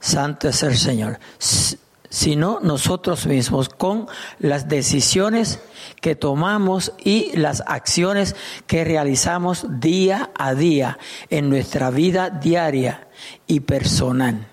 [0.00, 1.18] Santo es el Señor.
[2.12, 4.06] Sino nosotros mismos con
[4.38, 5.60] las decisiones
[6.02, 10.98] que tomamos y las acciones que realizamos día a día
[11.30, 13.08] en nuestra vida diaria
[13.46, 14.46] y personal.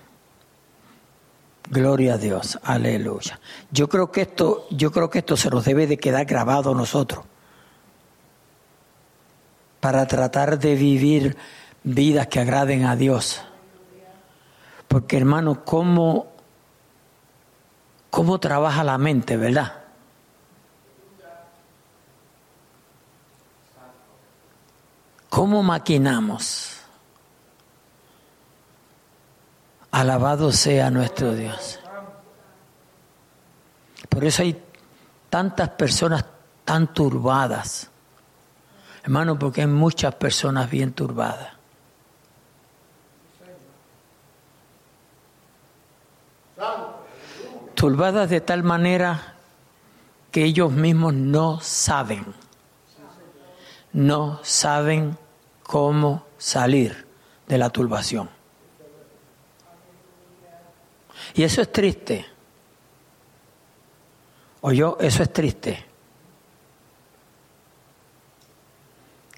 [1.68, 3.38] Gloria a Dios, aleluya.
[3.70, 6.74] Yo creo que esto, yo creo que esto se nos debe de quedar grabado a
[6.74, 7.24] nosotros
[9.80, 11.36] para tratar de vivir
[11.82, 13.42] vidas que agraden a Dios.
[14.88, 16.29] Porque hermano, ¿cómo,
[18.10, 19.72] cómo trabaja la mente, verdad?
[25.28, 26.76] ¿Cómo maquinamos?
[29.92, 31.78] Alabado sea nuestro Dios.
[34.08, 34.60] Por eso hay
[35.30, 36.24] tantas personas
[36.64, 37.88] tan turbadas.
[39.04, 41.60] Hermano, porque hay muchas personas bien turbadas.
[47.80, 49.36] Turbadas de tal manera
[50.30, 52.26] que ellos mismos no saben,
[53.94, 55.16] no saben
[55.62, 57.06] cómo salir
[57.48, 58.28] de la turbación.
[61.32, 62.26] Y eso es triste.
[64.74, 65.82] Yo, eso es triste.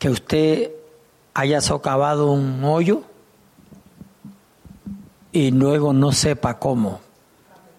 [0.00, 0.72] Que usted
[1.32, 3.04] haya socavado un hoyo
[5.30, 7.11] y luego no sepa cómo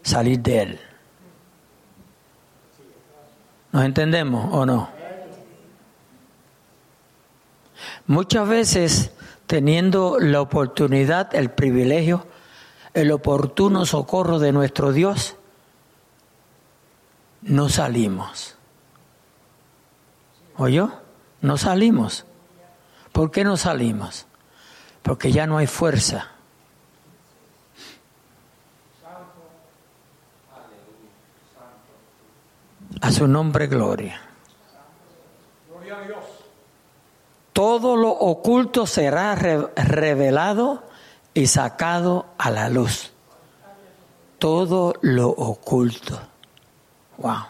[0.04, 0.80] salir de él.
[3.72, 4.90] ¿Nos entendemos o no?
[8.06, 9.12] Muchas veces
[9.48, 12.28] teniendo la oportunidad, el privilegio
[12.94, 15.36] el oportuno socorro de nuestro Dios,
[17.42, 18.56] no salimos.
[20.58, 20.94] ¿Oyó?
[21.42, 22.26] No salimos.
[23.12, 24.28] ¿Por qué no salimos?
[25.02, 26.30] Porque ya no hay fuerza.
[33.02, 34.20] A su nombre, gloria.
[37.54, 40.84] Todo lo oculto será revelado
[41.34, 43.14] y sacado a la luz
[44.44, 46.20] todo lo oculto.
[47.18, 47.46] Wow.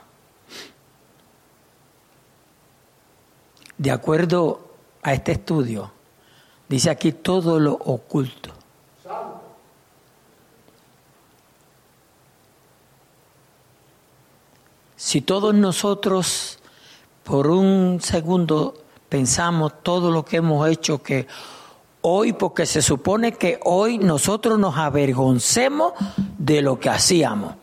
[3.80, 5.92] De acuerdo a este estudio,
[6.70, 8.53] dice aquí todo lo oculto.
[15.14, 16.58] Si todos nosotros
[17.24, 18.74] por un segundo
[19.08, 21.28] pensamos todo lo que hemos hecho que
[22.02, 25.94] hoy porque se supone que hoy nosotros nos avergoncemos
[26.40, 27.54] de lo que hacíamos.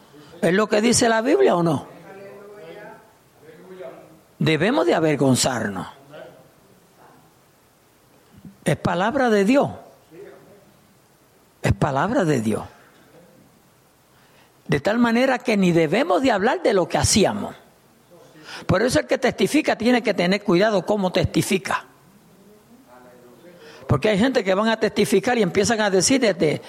[0.41, 1.87] ¿Es lo que dice la Biblia o no?
[4.39, 5.89] Debemos de avergonzarnos.
[8.65, 9.71] Es palabra de Dios.
[11.63, 12.63] Es palabra de Dios.
[14.71, 17.57] De tal manera que ni debemos de hablar de lo que hacíamos.
[18.67, 21.87] Por eso el que testifica tiene que tener cuidado cómo testifica.
[23.89, 26.63] Porque hay gente que van a testificar y empiezan a decir de,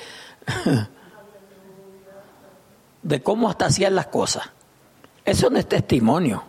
[3.03, 4.49] de cómo hasta hacían las cosas.
[5.23, 6.43] Eso no es testimonio.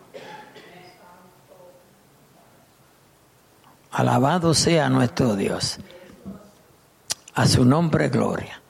[3.91, 5.81] Alabado sea nuestro Dios.
[7.35, 8.63] A su nombre gloria.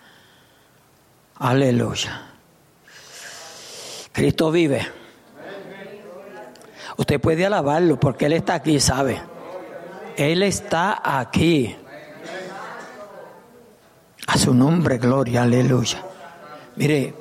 [1.36, 2.31] Aleluya.
[4.12, 4.86] Cristo vive.
[6.96, 9.20] Usted puede alabarlo porque Él está aquí, ¿sabe?
[10.16, 11.74] Él está aquí.
[14.26, 16.04] A su nombre, gloria, aleluya.
[16.76, 17.14] Mire,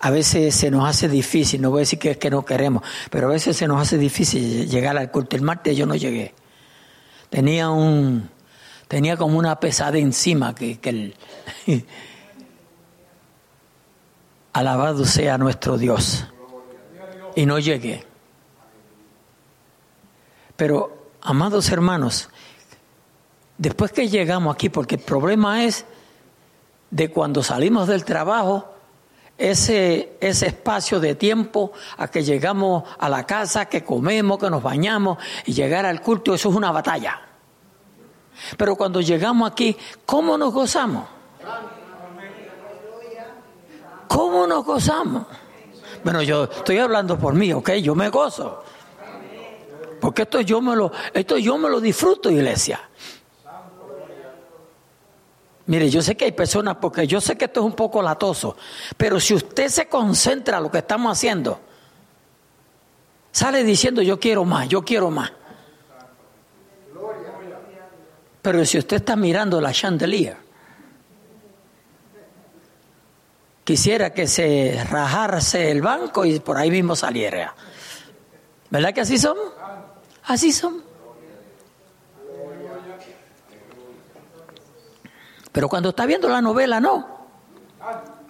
[0.00, 2.82] a veces se nos hace difícil, no voy a decir que es que no queremos,
[3.10, 5.36] pero a veces se nos hace difícil llegar al culto.
[5.36, 6.34] El martes yo no llegué.
[7.30, 8.30] Tenía un,
[8.86, 11.14] tenía como una pesada encima que, que el,
[14.52, 16.26] alabado sea nuestro Dios.
[17.34, 18.04] Y no llegué.
[20.56, 22.30] Pero, amados hermanos,
[23.56, 25.84] después que llegamos aquí, porque el problema es
[26.90, 28.74] de cuando salimos del trabajo,
[29.36, 34.62] ese, ese espacio de tiempo a que llegamos a la casa, que comemos, que nos
[34.62, 37.20] bañamos y llegar al culto, eso es una batalla.
[38.56, 41.06] Pero cuando llegamos aquí, ¿cómo nos gozamos?
[44.08, 45.26] ¿Cómo nos gozamos?
[46.02, 47.72] Bueno, yo estoy hablando por mí, ¿ok?
[47.74, 48.64] Yo me gozo.
[50.00, 52.80] Porque esto yo me lo, esto yo me lo disfruto, iglesia.
[55.66, 58.56] Mire, yo sé que hay personas, porque yo sé que esto es un poco latoso,
[58.96, 61.60] pero si usted se concentra en lo que estamos haciendo,
[63.30, 65.30] sale diciendo yo quiero más, yo quiero más.
[68.40, 70.47] Pero si usted está mirando la chandelier,
[73.68, 77.54] quisiera que se rajase el banco y por ahí mismo saliera.
[78.70, 79.36] ¿Verdad que así son?
[80.24, 80.82] Así son.
[85.52, 87.26] Pero cuando está viendo la novela, no.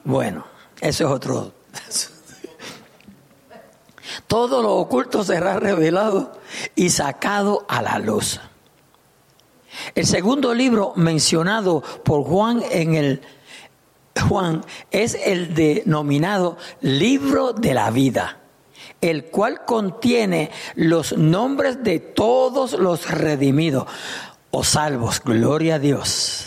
[0.03, 0.45] Bueno,
[0.81, 1.53] eso es otro.
[4.27, 6.33] Todo lo oculto será revelado
[6.75, 8.41] y sacado a la luz.
[9.95, 13.23] El segundo libro mencionado por Juan en el
[14.19, 18.39] Juan es el denominado libro de la vida,
[19.01, 23.87] el cual contiene los nombres de todos los redimidos
[24.51, 25.23] o salvos.
[25.25, 26.45] Gloria a Dios.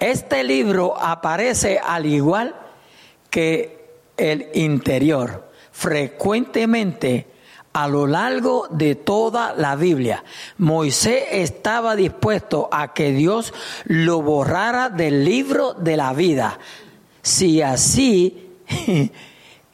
[0.00, 2.54] Este libro aparece al igual
[3.28, 3.80] que
[4.16, 7.29] el interior, frecuentemente
[7.72, 10.24] a lo largo de toda la Biblia.
[10.58, 13.54] Moisés estaba dispuesto a que Dios
[13.84, 16.58] lo borrara del libro de la vida.
[17.22, 18.56] Si así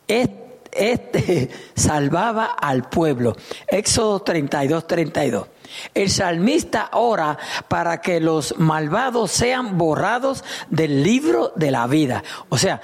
[0.07, 3.36] este, salvaba al pueblo.
[3.66, 5.47] Éxodo 32, 32.
[5.94, 7.38] El salmista ora
[7.68, 12.22] para que los malvados sean borrados del libro de la vida.
[12.49, 12.80] O sea,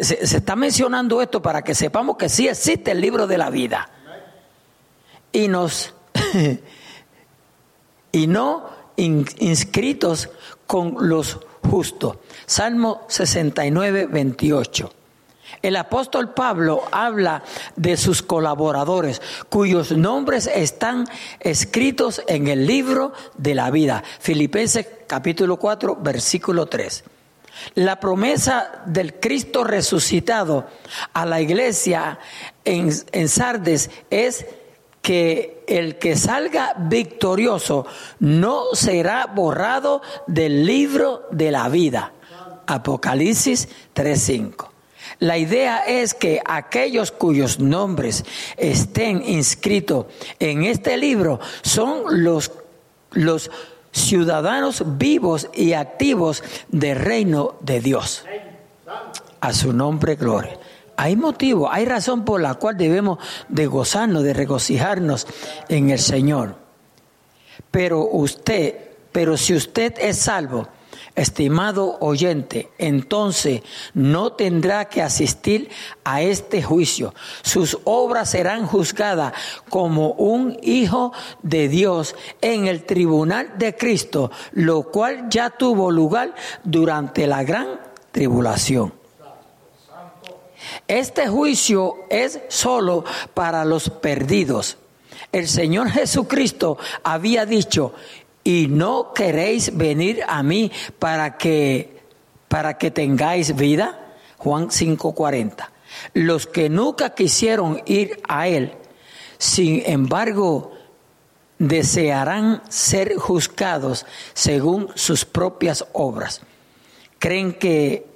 [0.00, 3.90] se, está mencionando esto para que sepamos que sí existe el libro de la vida.
[5.32, 5.94] Y nos
[8.12, 10.28] y no inscritos
[10.66, 12.18] con los justos.
[12.46, 14.92] Salmo 69, 28.
[15.62, 17.42] El apóstol Pablo habla
[17.76, 21.06] de sus colaboradores cuyos nombres están
[21.40, 24.02] escritos en el libro de la vida.
[24.20, 27.04] Filipenses capítulo 4, versículo 3.
[27.74, 30.66] La promesa del Cristo resucitado
[31.12, 32.18] a la iglesia
[32.64, 34.46] en, en Sardes es
[35.02, 37.86] que el que salga victorioso
[38.18, 42.12] no será borrado del libro de la vida.
[42.66, 44.70] Apocalipsis 3:5.
[45.18, 48.24] La idea es que aquellos cuyos nombres
[48.56, 50.06] estén inscritos
[50.38, 52.52] en este libro son los,
[53.12, 53.50] los
[53.92, 58.24] ciudadanos vivos y activos del reino de Dios.
[59.40, 60.59] A su nombre, gloria.
[61.00, 65.26] Hay motivo, hay razón por la cual debemos de gozarnos, de regocijarnos
[65.70, 66.56] en el Señor.
[67.70, 68.74] Pero usted,
[69.10, 70.68] pero si usted es salvo,
[71.16, 73.62] Estimado oyente, entonces
[73.94, 75.68] no tendrá que asistir
[76.04, 77.14] a este juicio.
[77.42, 79.32] Sus obras serán juzgadas
[79.68, 86.34] como un hijo de Dios en el tribunal de Cristo, lo cual ya tuvo lugar
[86.62, 87.80] durante la gran
[88.12, 88.99] tribulación.
[90.90, 94.76] Este juicio es solo para los perdidos.
[95.30, 97.94] El Señor Jesucristo había dicho,
[98.42, 102.00] y no queréis venir a mí para que
[102.48, 104.16] para que tengáis vida.
[104.38, 105.70] Juan 5:40.
[106.14, 108.74] Los que nunca quisieron ir a él,
[109.38, 110.72] sin embargo,
[111.60, 116.40] desearán ser juzgados según sus propias obras.
[117.20, 118.09] Creen que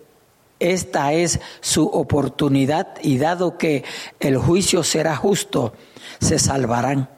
[0.73, 3.85] esta es su oportunidad y dado que
[4.19, 5.75] el juicio será justo,
[6.21, 7.11] se salvarán.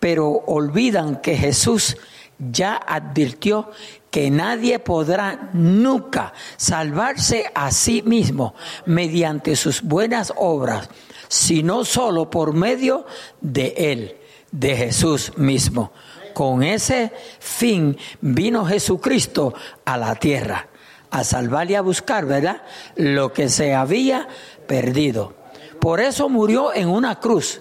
[0.00, 1.96] Pero olvidan que Jesús
[2.38, 3.70] ya advirtió
[4.10, 8.54] que nadie podrá nunca salvarse a sí mismo
[8.84, 10.90] mediante sus buenas obras,
[11.28, 13.06] sino solo por medio
[13.40, 14.16] de Él,
[14.50, 15.92] de Jesús mismo.
[16.34, 19.54] Con ese fin vino Jesucristo
[19.84, 20.68] a la tierra,
[21.12, 22.62] a salvar y a buscar, ¿verdad?
[22.96, 24.26] Lo que se había
[24.66, 25.34] perdido.
[25.78, 27.60] Por eso murió en una cruz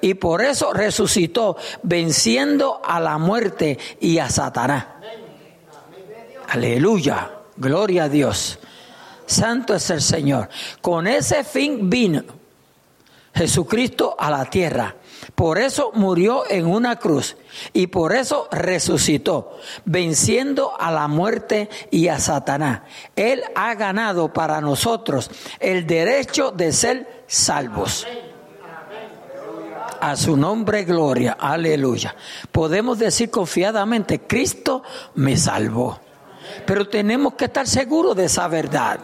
[0.00, 4.86] y por eso resucitó, venciendo a la muerte y a Satanás.
[6.48, 8.58] Aleluya, gloria a Dios.
[9.26, 10.48] Santo es el Señor.
[10.80, 12.22] Con ese fin vino.
[13.34, 14.94] Jesucristo a la tierra.
[15.34, 17.36] Por eso murió en una cruz
[17.72, 22.82] y por eso resucitó, venciendo a la muerte y a Satanás.
[23.16, 28.06] Él ha ganado para nosotros el derecho de ser salvos.
[30.00, 32.14] A su nombre gloria, aleluya.
[32.52, 34.82] Podemos decir confiadamente, Cristo
[35.14, 35.98] me salvó.
[36.66, 39.00] Pero tenemos que estar seguros de esa verdad.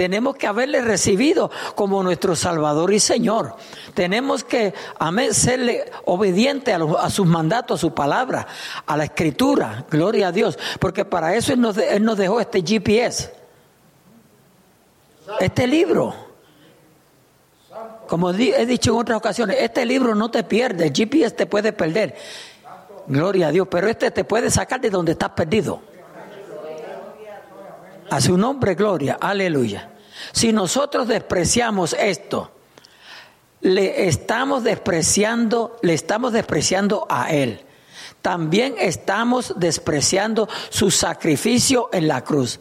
[0.00, 3.56] Tenemos que haberle recibido como nuestro Salvador y Señor.
[3.92, 8.46] Tenemos que amén, serle obediente a, sus mandatos, a su palabra,
[8.86, 9.84] a la escritura.
[9.90, 10.58] Gloria a Dios.
[10.78, 13.30] Porque para eso Él nos, él nos dejó este GPS.
[15.38, 16.14] Este libro.
[18.08, 21.74] Como he dicho en otras ocasiones, este libro no te pierde, el GPS te puede
[21.74, 22.16] perder.
[23.06, 25.89] Gloria a Dios, pero este te puede sacar de donde estás perdido.
[28.10, 29.90] A su nombre, gloria, aleluya.
[30.32, 32.50] Si nosotros despreciamos esto,
[33.60, 37.60] le estamos despreciando, le estamos despreciando a Él.
[38.20, 42.60] También estamos despreciando su sacrificio en la cruz.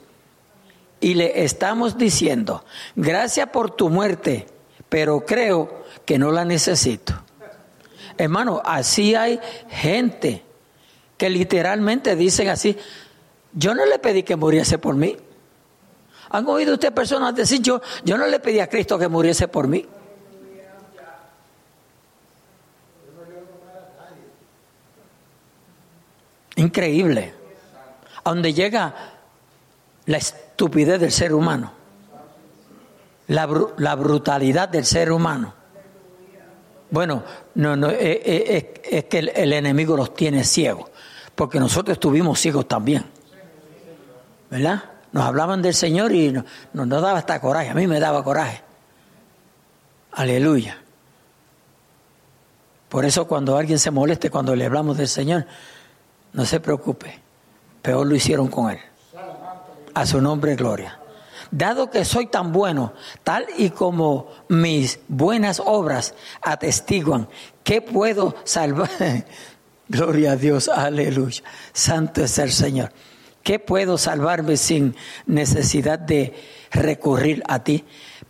[1.01, 2.63] Y le estamos diciendo,
[2.95, 4.47] gracias por tu muerte,
[4.87, 7.13] pero creo que no la necesito.
[8.17, 9.39] Hermano, así hay
[9.69, 10.43] gente
[11.17, 12.77] que literalmente dicen así,
[13.53, 15.17] yo no le pedí que muriese por mí.
[16.31, 19.67] ¿Han oído usted personas decir, yo, yo no le pedí a Cristo que muriese por
[19.67, 19.85] mí?
[26.55, 27.33] Increíble.
[28.23, 28.93] A donde llega
[30.05, 31.71] la estupidez del ser humano,
[33.27, 35.53] la, la brutalidad del ser humano.
[36.91, 37.23] Bueno,
[37.55, 40.89] no, no, eh, eh, es que el, el, enemigo los tiene ciegos,
[41.33, 43.05] porque nosotros estuvimos ciegos también.
[44.49, 44.83] ¿Verdad?
[45.11, 47.69] Nos hablaban del Señor y nos, nos daba hasta coraje.
[47.69, 48.61] A mí me daba coraje.
[50.11, 50.77] Aleluya.
[52.89, 55.45] Por eso cuando alguien se moleste cuando le hablamos del Señor,
[56.33, 57.19] no se preocupe.
[57.81, 58.79] Peor lo hicieron con Él.
[59.93, 60.99] A su nombre, gloria.
[61.51, 62.93] Dado que soy tan bueno,
[63.23, 67.27] tal y como mis buenas obras atestiguan,
[67.63, 68.89] ¿qué puedo salvar?
[69.87, 71.43] gloria a Dios, aleluya.
[71.73, 72.91] Santo es el Señor.
[73.43, 76.33] ¿Qué puedo salvarme sin necesidad de
[76.71, 77.85] recurrir a ti?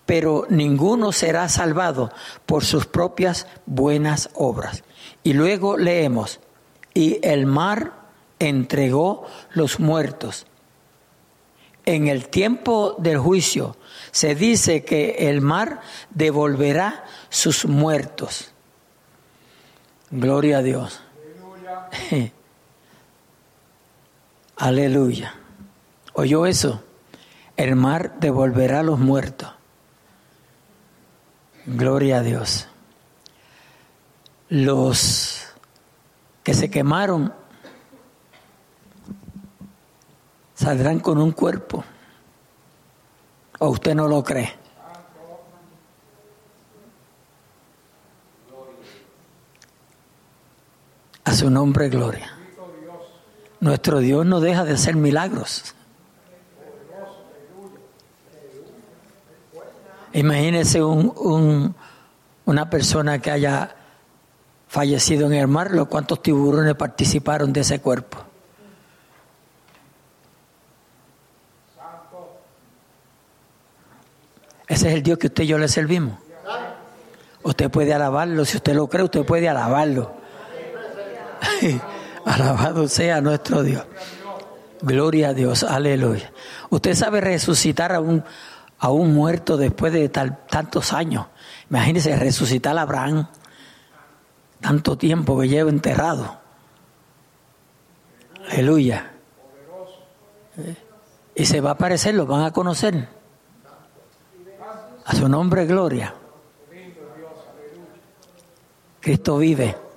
[0.06, 2.12] Pero ninguno será salvado
[2.46, 4.84] por sus propias buenas obras.
[5.24, 6.40] Y luego leemos,
[6.94, 7.94] y el mar
[8.40, 10.46] entregó los muertos.
[11.86, 13.76] En el tiempo del juicio
[14.12, 15.82] se dice que el mar
[16.12, 18.52] devolverá sus muertos.
[20.12, 21.02] Gloria a Dios.
[21.18, 22.32] Aleluya.
[26.14, 26.84] ¿Oyó eso?
[27.56, 29.50] El mar devolverá a los muertos.
[31.66, 32.68] Gloria a Dios.
[34.50, 35.46] Los
[36.44, 37.34] que se quemaron
[40.56, 41.86] saldrán con un cuerpo.
[43.60, 44.54] ¿O usted no lo cree?
[51.24, 52.39] A su nombre, gloria.
[53.60, 55.76] Nuestro Dios no deja de hacer milagros.
[60.14, 61.76] Imagínese un, un,
[62.46, 63.76] una persona que haya
[64.68, 68.18] fallecido en el mar, los cuantos tiburones participaron de ese cuerpo.
[74.68, 76.18] Ese es el Dios que usted y yo le servimos.
[77.42, 80.14] Usted puede alabarlo, si usted lo cree, usted puede alabarlo.
[82.30, 83.84] Alabado sea nuestro Dios.
[84.84, 86.32] Gloria a Dios, aleluya.
[86.70, 88.24] Usted sabe resucitar a un,
[88.78, 91.26] a un muerto después de tal, tantos años.
[91.72, 93.28] Imagínese resucitar a Abraham,
[94.62, 96.38] tanto tiempo que lleva enterrado.
[98.52, 99.12] Aleluya.
[101.34, 103.08] Y se va a aparecer, lo van a conocer.
[105.04, 106.14] A su nombre, gloria.
[109.00, 109.89] Cristo vive.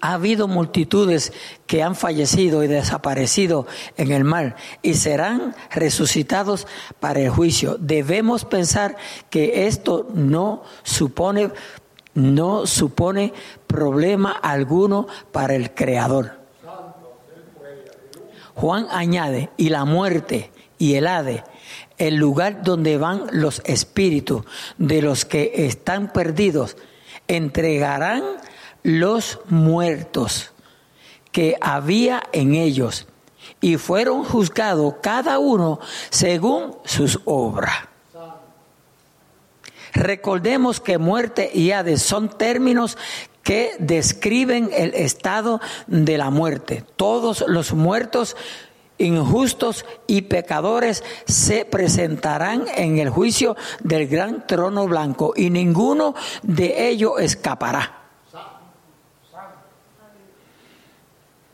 [0.00, 1.32] Ha habido multitudes
[1.66, 6.66] que han fallecido y desaparecido en el mar y serán resucitados
[7.00, 7.76] para el juicio.
[7.78, 8.96] Debemos pensar
[9.30, 11.50] que esto no supone
[12.14, 13.32] no supone
[13.66, 16.38] problema alguno para el creador.
[18.54, 21.44] Juan añade, y la muerte y el Hade,
[21.96, 24.44] el lugar donde van los espíritus
[24.78, 26.76] de los que están perdidos,
[27.28, 28.24] entregarán
[28.88, 30.52] los muertos
[31.30, 33.06] que había en ellos
[33.60, 35.78] y fueron juzgados cada uno
[36.08, 37.74] según sus obras.
[39.92, 42.96] Recordemos que muerte y Hades son términos
[43.42, 46.82] que describen el estado de la muerte.
[46.96, 48.36] Todos los muertos
[48.96, 56.88] injustos y pecadores se presentarán en el juicio del gran trono blanco y ninguno de
[56.88, 57.97] ellos escapará.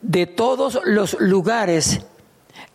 [0.07, 2.03] De todos los lugares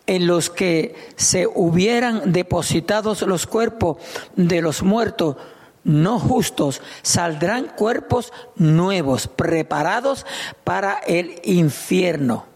[0.06, 3.98] en los que se hubieran depositado los cuerpos
[4.34, 5.36] de los muertos
[5.84, 10.26] no justos, saldrán cuerpos nuevos, preparados
[10.64, 12.46] para el infierno.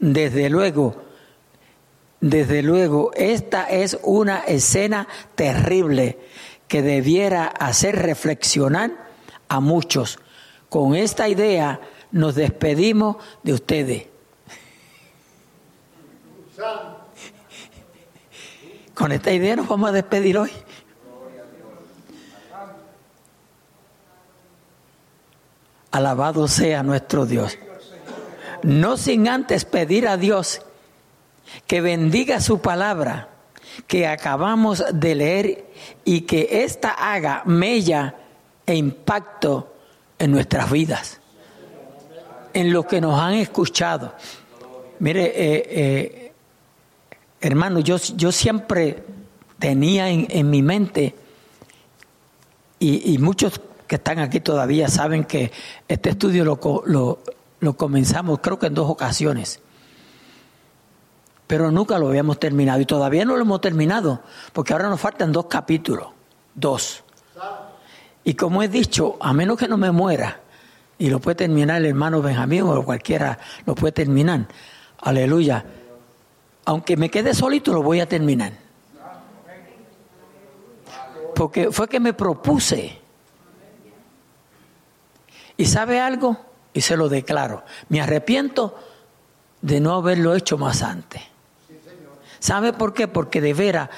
[0.00, 0.96] Desde luego,
[2.20, 6.18] desde luego, esta es una escena terrible
[6.66, 8.92] que debiera hacer reflexionar
[9.48, 10.18] a muchos.
[10.70, 14.13] Con esta idea nos despedimos de ustedes.
[19.04, 20.50] Con esta idea nos vamos a despedir hoy.
[25.90, 27.58] Alabado sea nuestro Dios.
[28.62, 30.62] No sin antes pedir a Dios
[31.66, 33.28] que bendiga su palabra
[33.86, 35.66] que acabamos de leer
[36.06, 38.14] y que ésta haga mella
[38.64, 39.74] e impacto
[40.18, 41.20] en nuestras vidas,
[42.54, 44.14] en lo que nos han escuchado.
[44.98, 46.23] Mire, eh, eh,
[47.46, 49.04] hermano, yo, yo siempre
[49.58, 51.14] tenía en, mi mente,
[52.78, 55.52] y, muchos que están aquí todavía saben que
[55.88, 57.22] este estudio lo,
[57.60, 59.60] lo comenzamos creo que en dos ocasiones
[61.46, 64.22] pero nunca lo habíamos terminado y todavía no lo hemos terminado,
[64.52, 66.08] porque ahora nos faltan dos capítulos,
[66.54, 67.04] dos.
[68.24, 70.40] Y como he dicho, a menos que no me muera,
[70.98, 74.46] y lo puede terminar el hermano Benjamín o cualquiera lo puede terminar,
[75.00, 75.64] aleluya,
[76.64, 78.52] aunque me quede solito lo voy a terminar.
[81.34, 82.98] Porque fue que me propuse.
[85.56, 86.36] ¿Y sabe algo?
[86.72, 87.64] Y se lo declaro.
[87.88, 88.76] Me arrepiento
[89.60, 91.22] de no haberlo hecho más antes.
[92.38, 93.08] ¿Sabe por qué?
[93.08, 93.88] Porque de veras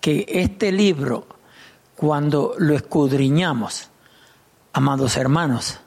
[0.00, 1.26] que este libro,
[1.96, 3.90] cuando lo escudriñamos,
[4.72, 5.80] amados hermanos,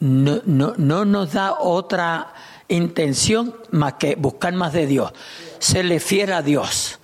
[0.00, 2.32] no, no, nos da otra
[2.68, 5.12] intención más que buscar más de Dios,
[5.58, 6.98] Se le fiel a Dios,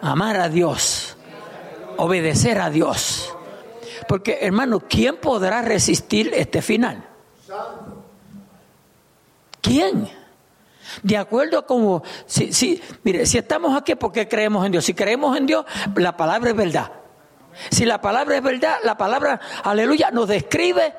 [0.00, 1.16] amar a Dios,
[1.96, 3.34] obedecer a Dios.
[4.08, 7.06] Porque hermano, ¿quién podrá resistir este final?
[9.60, 10.08] ¿Quién?
[11.02, 14.84] De acuerdo a como, si, si, mire, si estamos aquí porque creemos en Dios.
[14.84, 16.90] Si creemos en Dios, la palabra es verdad.
[17.70, 20.94] Si la palabra es verdad, la palabra, aleluya, nos describe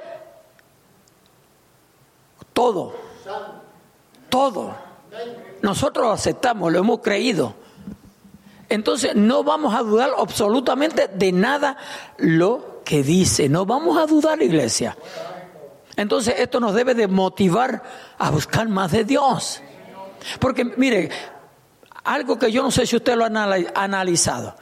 [2.53, 2.95] todo.
[4.29, 4.90] Todo.
[5.61, 7.55] Nosotros lo aceptamos, lo hemos creído.
[8.69, 11.77] Entonces no vamos a dudar absolutamente de nada
[12.17, 13.49] lo que dice.
[13.49, 14.97] No vamos a dudar, iglesia.
[15.97, 17.83] Entonces esto nos debe de motivar
[18.17, 19.61] a buscar más de Dios.
[20.39, 21.09] Porque mire,
[22.03, 23.27] algo que yo no sé si usted lo ha
[23.75, 24.55] analizado.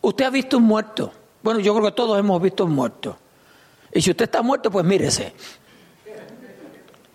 [0.00, 1.12] Usted ha visto un muerto.
[1.42, 3.18] Bueno, yo creo que todos hemos visto un muerto.
[3.92, 5.34] Y si usted está muerto, pues mírese.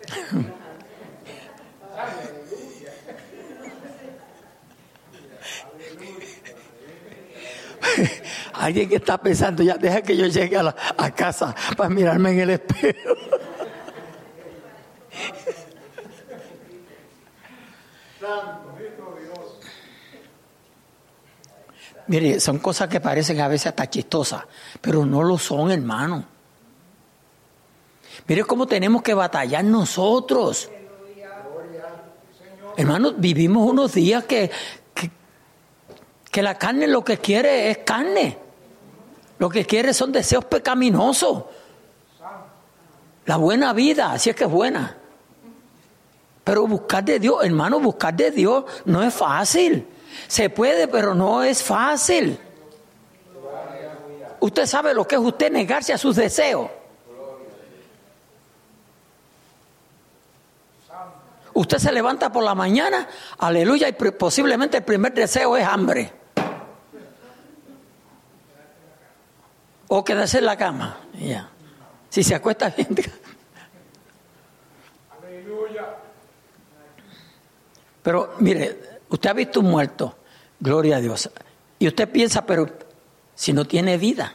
[8.54, 12.50] Alguien que está pensando, ya deja que yo llegue a, casa para mirarme en el
[12.50, 13.14] espejo.
[22.08, 24.44] Mire, son cosas que parecen a veces hasta chistosas,
[24.80, 26.24] pero no lo son, hermano.
[28.28, 30.70] Mire cómo tenemos que batallar nosotros.
[32.76, 34.50] Hermanos, vivimos unos días que,
[36.36, 38.36] que, la carne lo que quiere es carne.
[39.38, 41.44] Lo que quiere son deseos pecaminosos.
[43.24, 44.98] La buena vida, así es que es buena.
[46.44, 49.86] Pero buscar de Dios, hermano, buscar de Dios no es fácil.
[50.28, 52.38] Se puede, pero no es fácil.
[54.40, 56.68] Usted sabe lo que es usted negarse a sus deseos.
[61.54, 63.08] Usted se levanta por la mañana,
[63.38, 66.25] aleluya, y posiblemente el primer deseo es hambre.
[69.88, 71.00] O quedarse en la cama.
[71.18, 71.48] Ya.
[72.08, 72.96] Si se acuesta bien.
[75.10, 75.96] Aleluya.
[78.02, 80.16] Pero mire, Usted ha visto un muerto,
[80.58, 81.30] gloria a Dios.
[81.78, 82.66] Y usted piensa, pero
[83.34, 84.34] si no tiene vida.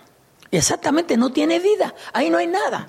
[0.50, 1.94] Exactamente, no tiene vida.
[2.14, 2.88] Ahí no hay nada.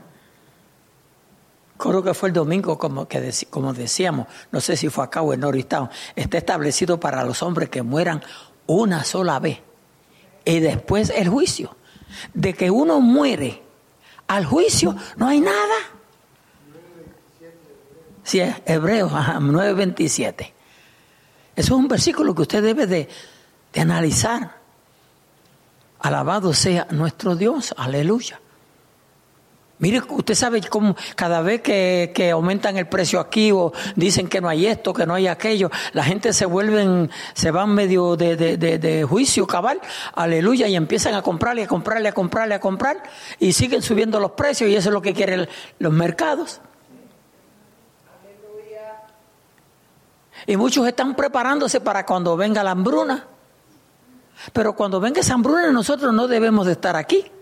[1.77, 5.33] Creo que fue el domingo, como, que como decíamos, no sé si fue acá o
[5.33, 8.23] en Norristown, está establecido para los hombres que mueran
[8.67, 9.59] una sola vez
[10.45, 11.77] y después el juicio.
[12.35, 13.63] De que uno muere
[14.29, 15.75] al juicio, no hay nada.
[18.25, 20.53] Sí, Hebreos 9:27.
[21.55, 23.09] Eso es un versículo que usted debe de,
[23.73, 24.61] de analizar.
[26.01, 28.42] Alabado sea nuestro Dios, aleluya.
[29.83, 34.49] Mire, usted sabe cómo cada vez que, aumentan el precio aquí o dicen que no
[34.49, 39.03] hay esto, que no hay aquello, la gente se vuelven, se van medio de, de,
[39.03, 39.81] juicio cabal,
[40.15, 43.03] aleluya, y empiezan a comprarle, a comprarle, a comprarle, a comprar,
[43.41, 45.49] y siguen subiendo los precios, y eso es lo que quieren
[45.81, 46.61] los mercados.
[50.47, 53.27] Y muchos están preparándose para cuando venga la hambruna.
[54.53, 57.33] Pero cuando venga esa hambruna nosotros no debemos de estar aquí.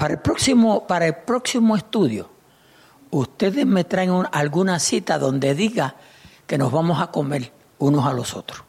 [0.00, 2.30] Para el próximo, para el próximo estudio,
[3.10, 5.94] ustedes me traen alguna cita donde diga
[6.46, 8.62] que nos vamos a comer unos a los otros.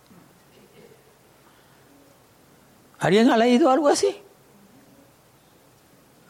[2.99, 4.13] ¿Alguien ha leído algo así?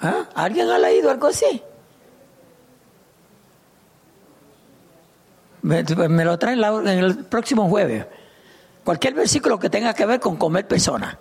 [0.02, 0.30] ¿Ah?
[0.36, 1.64] ¿Alguien ha leído algo así?
[5.64, 8.06] Me, lo traen en el próximo jueves.
[8.84, 11.18] Cualquier versículo que tenga que ver con comer personas.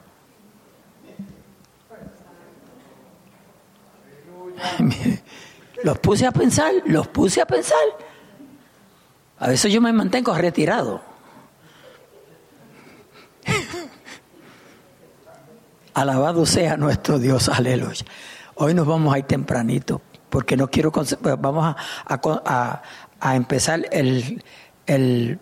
[5.82, 7.78] Los puse a pensar, los puse a pensar.
[9.38, 11.00] A veces yo me mantengo retirado.
[15.94, 18.04] Alabado sea nuestro Dios, aleluya.
[18.54, 20.92] Hoy nos vamos a ir tempranito, porque no quiero.
[21.38, 21.74] Vamos
[22.44, 22.82] a,
[23.34, 24.44] empezar el,
[24.86, 25.38] el,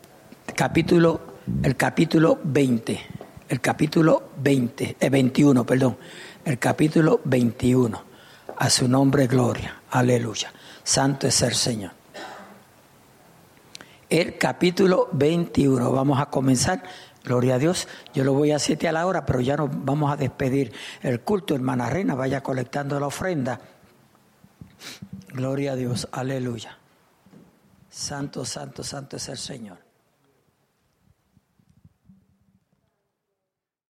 [0.54, 1.20] capítulo,
[1.62, 3.00] el capítulo 20.
[3.48, 5.96] El capítulo 20, eh, 21, perdón.
[6.44, 8.07] El capítulo 21.
[8.58, 9.82] A su nombre, gloria.
[9.90, 10.52] Aleluya.
[10.82, 11.92] Santo es el Señor.
[14.10, 15.92] El capítulo 21.
[15.92, 16.82] Vamos a comenzar.
[17.22, 17.86] Gloria a Dios.
[18.14, 21.20] Yo lo voy a siete a la hora, pero ya nos vamos a despedir el
[21.20, 21.54] culto.
[21.54, 23.60] Hermana Reina, vaya colectando la ofrenda.
[25.28, 26.08] Gloria a Dios.
[26.10, 26.78] Aleluya.
[27.88, 29.87] Santo, santo, santo es el Señor.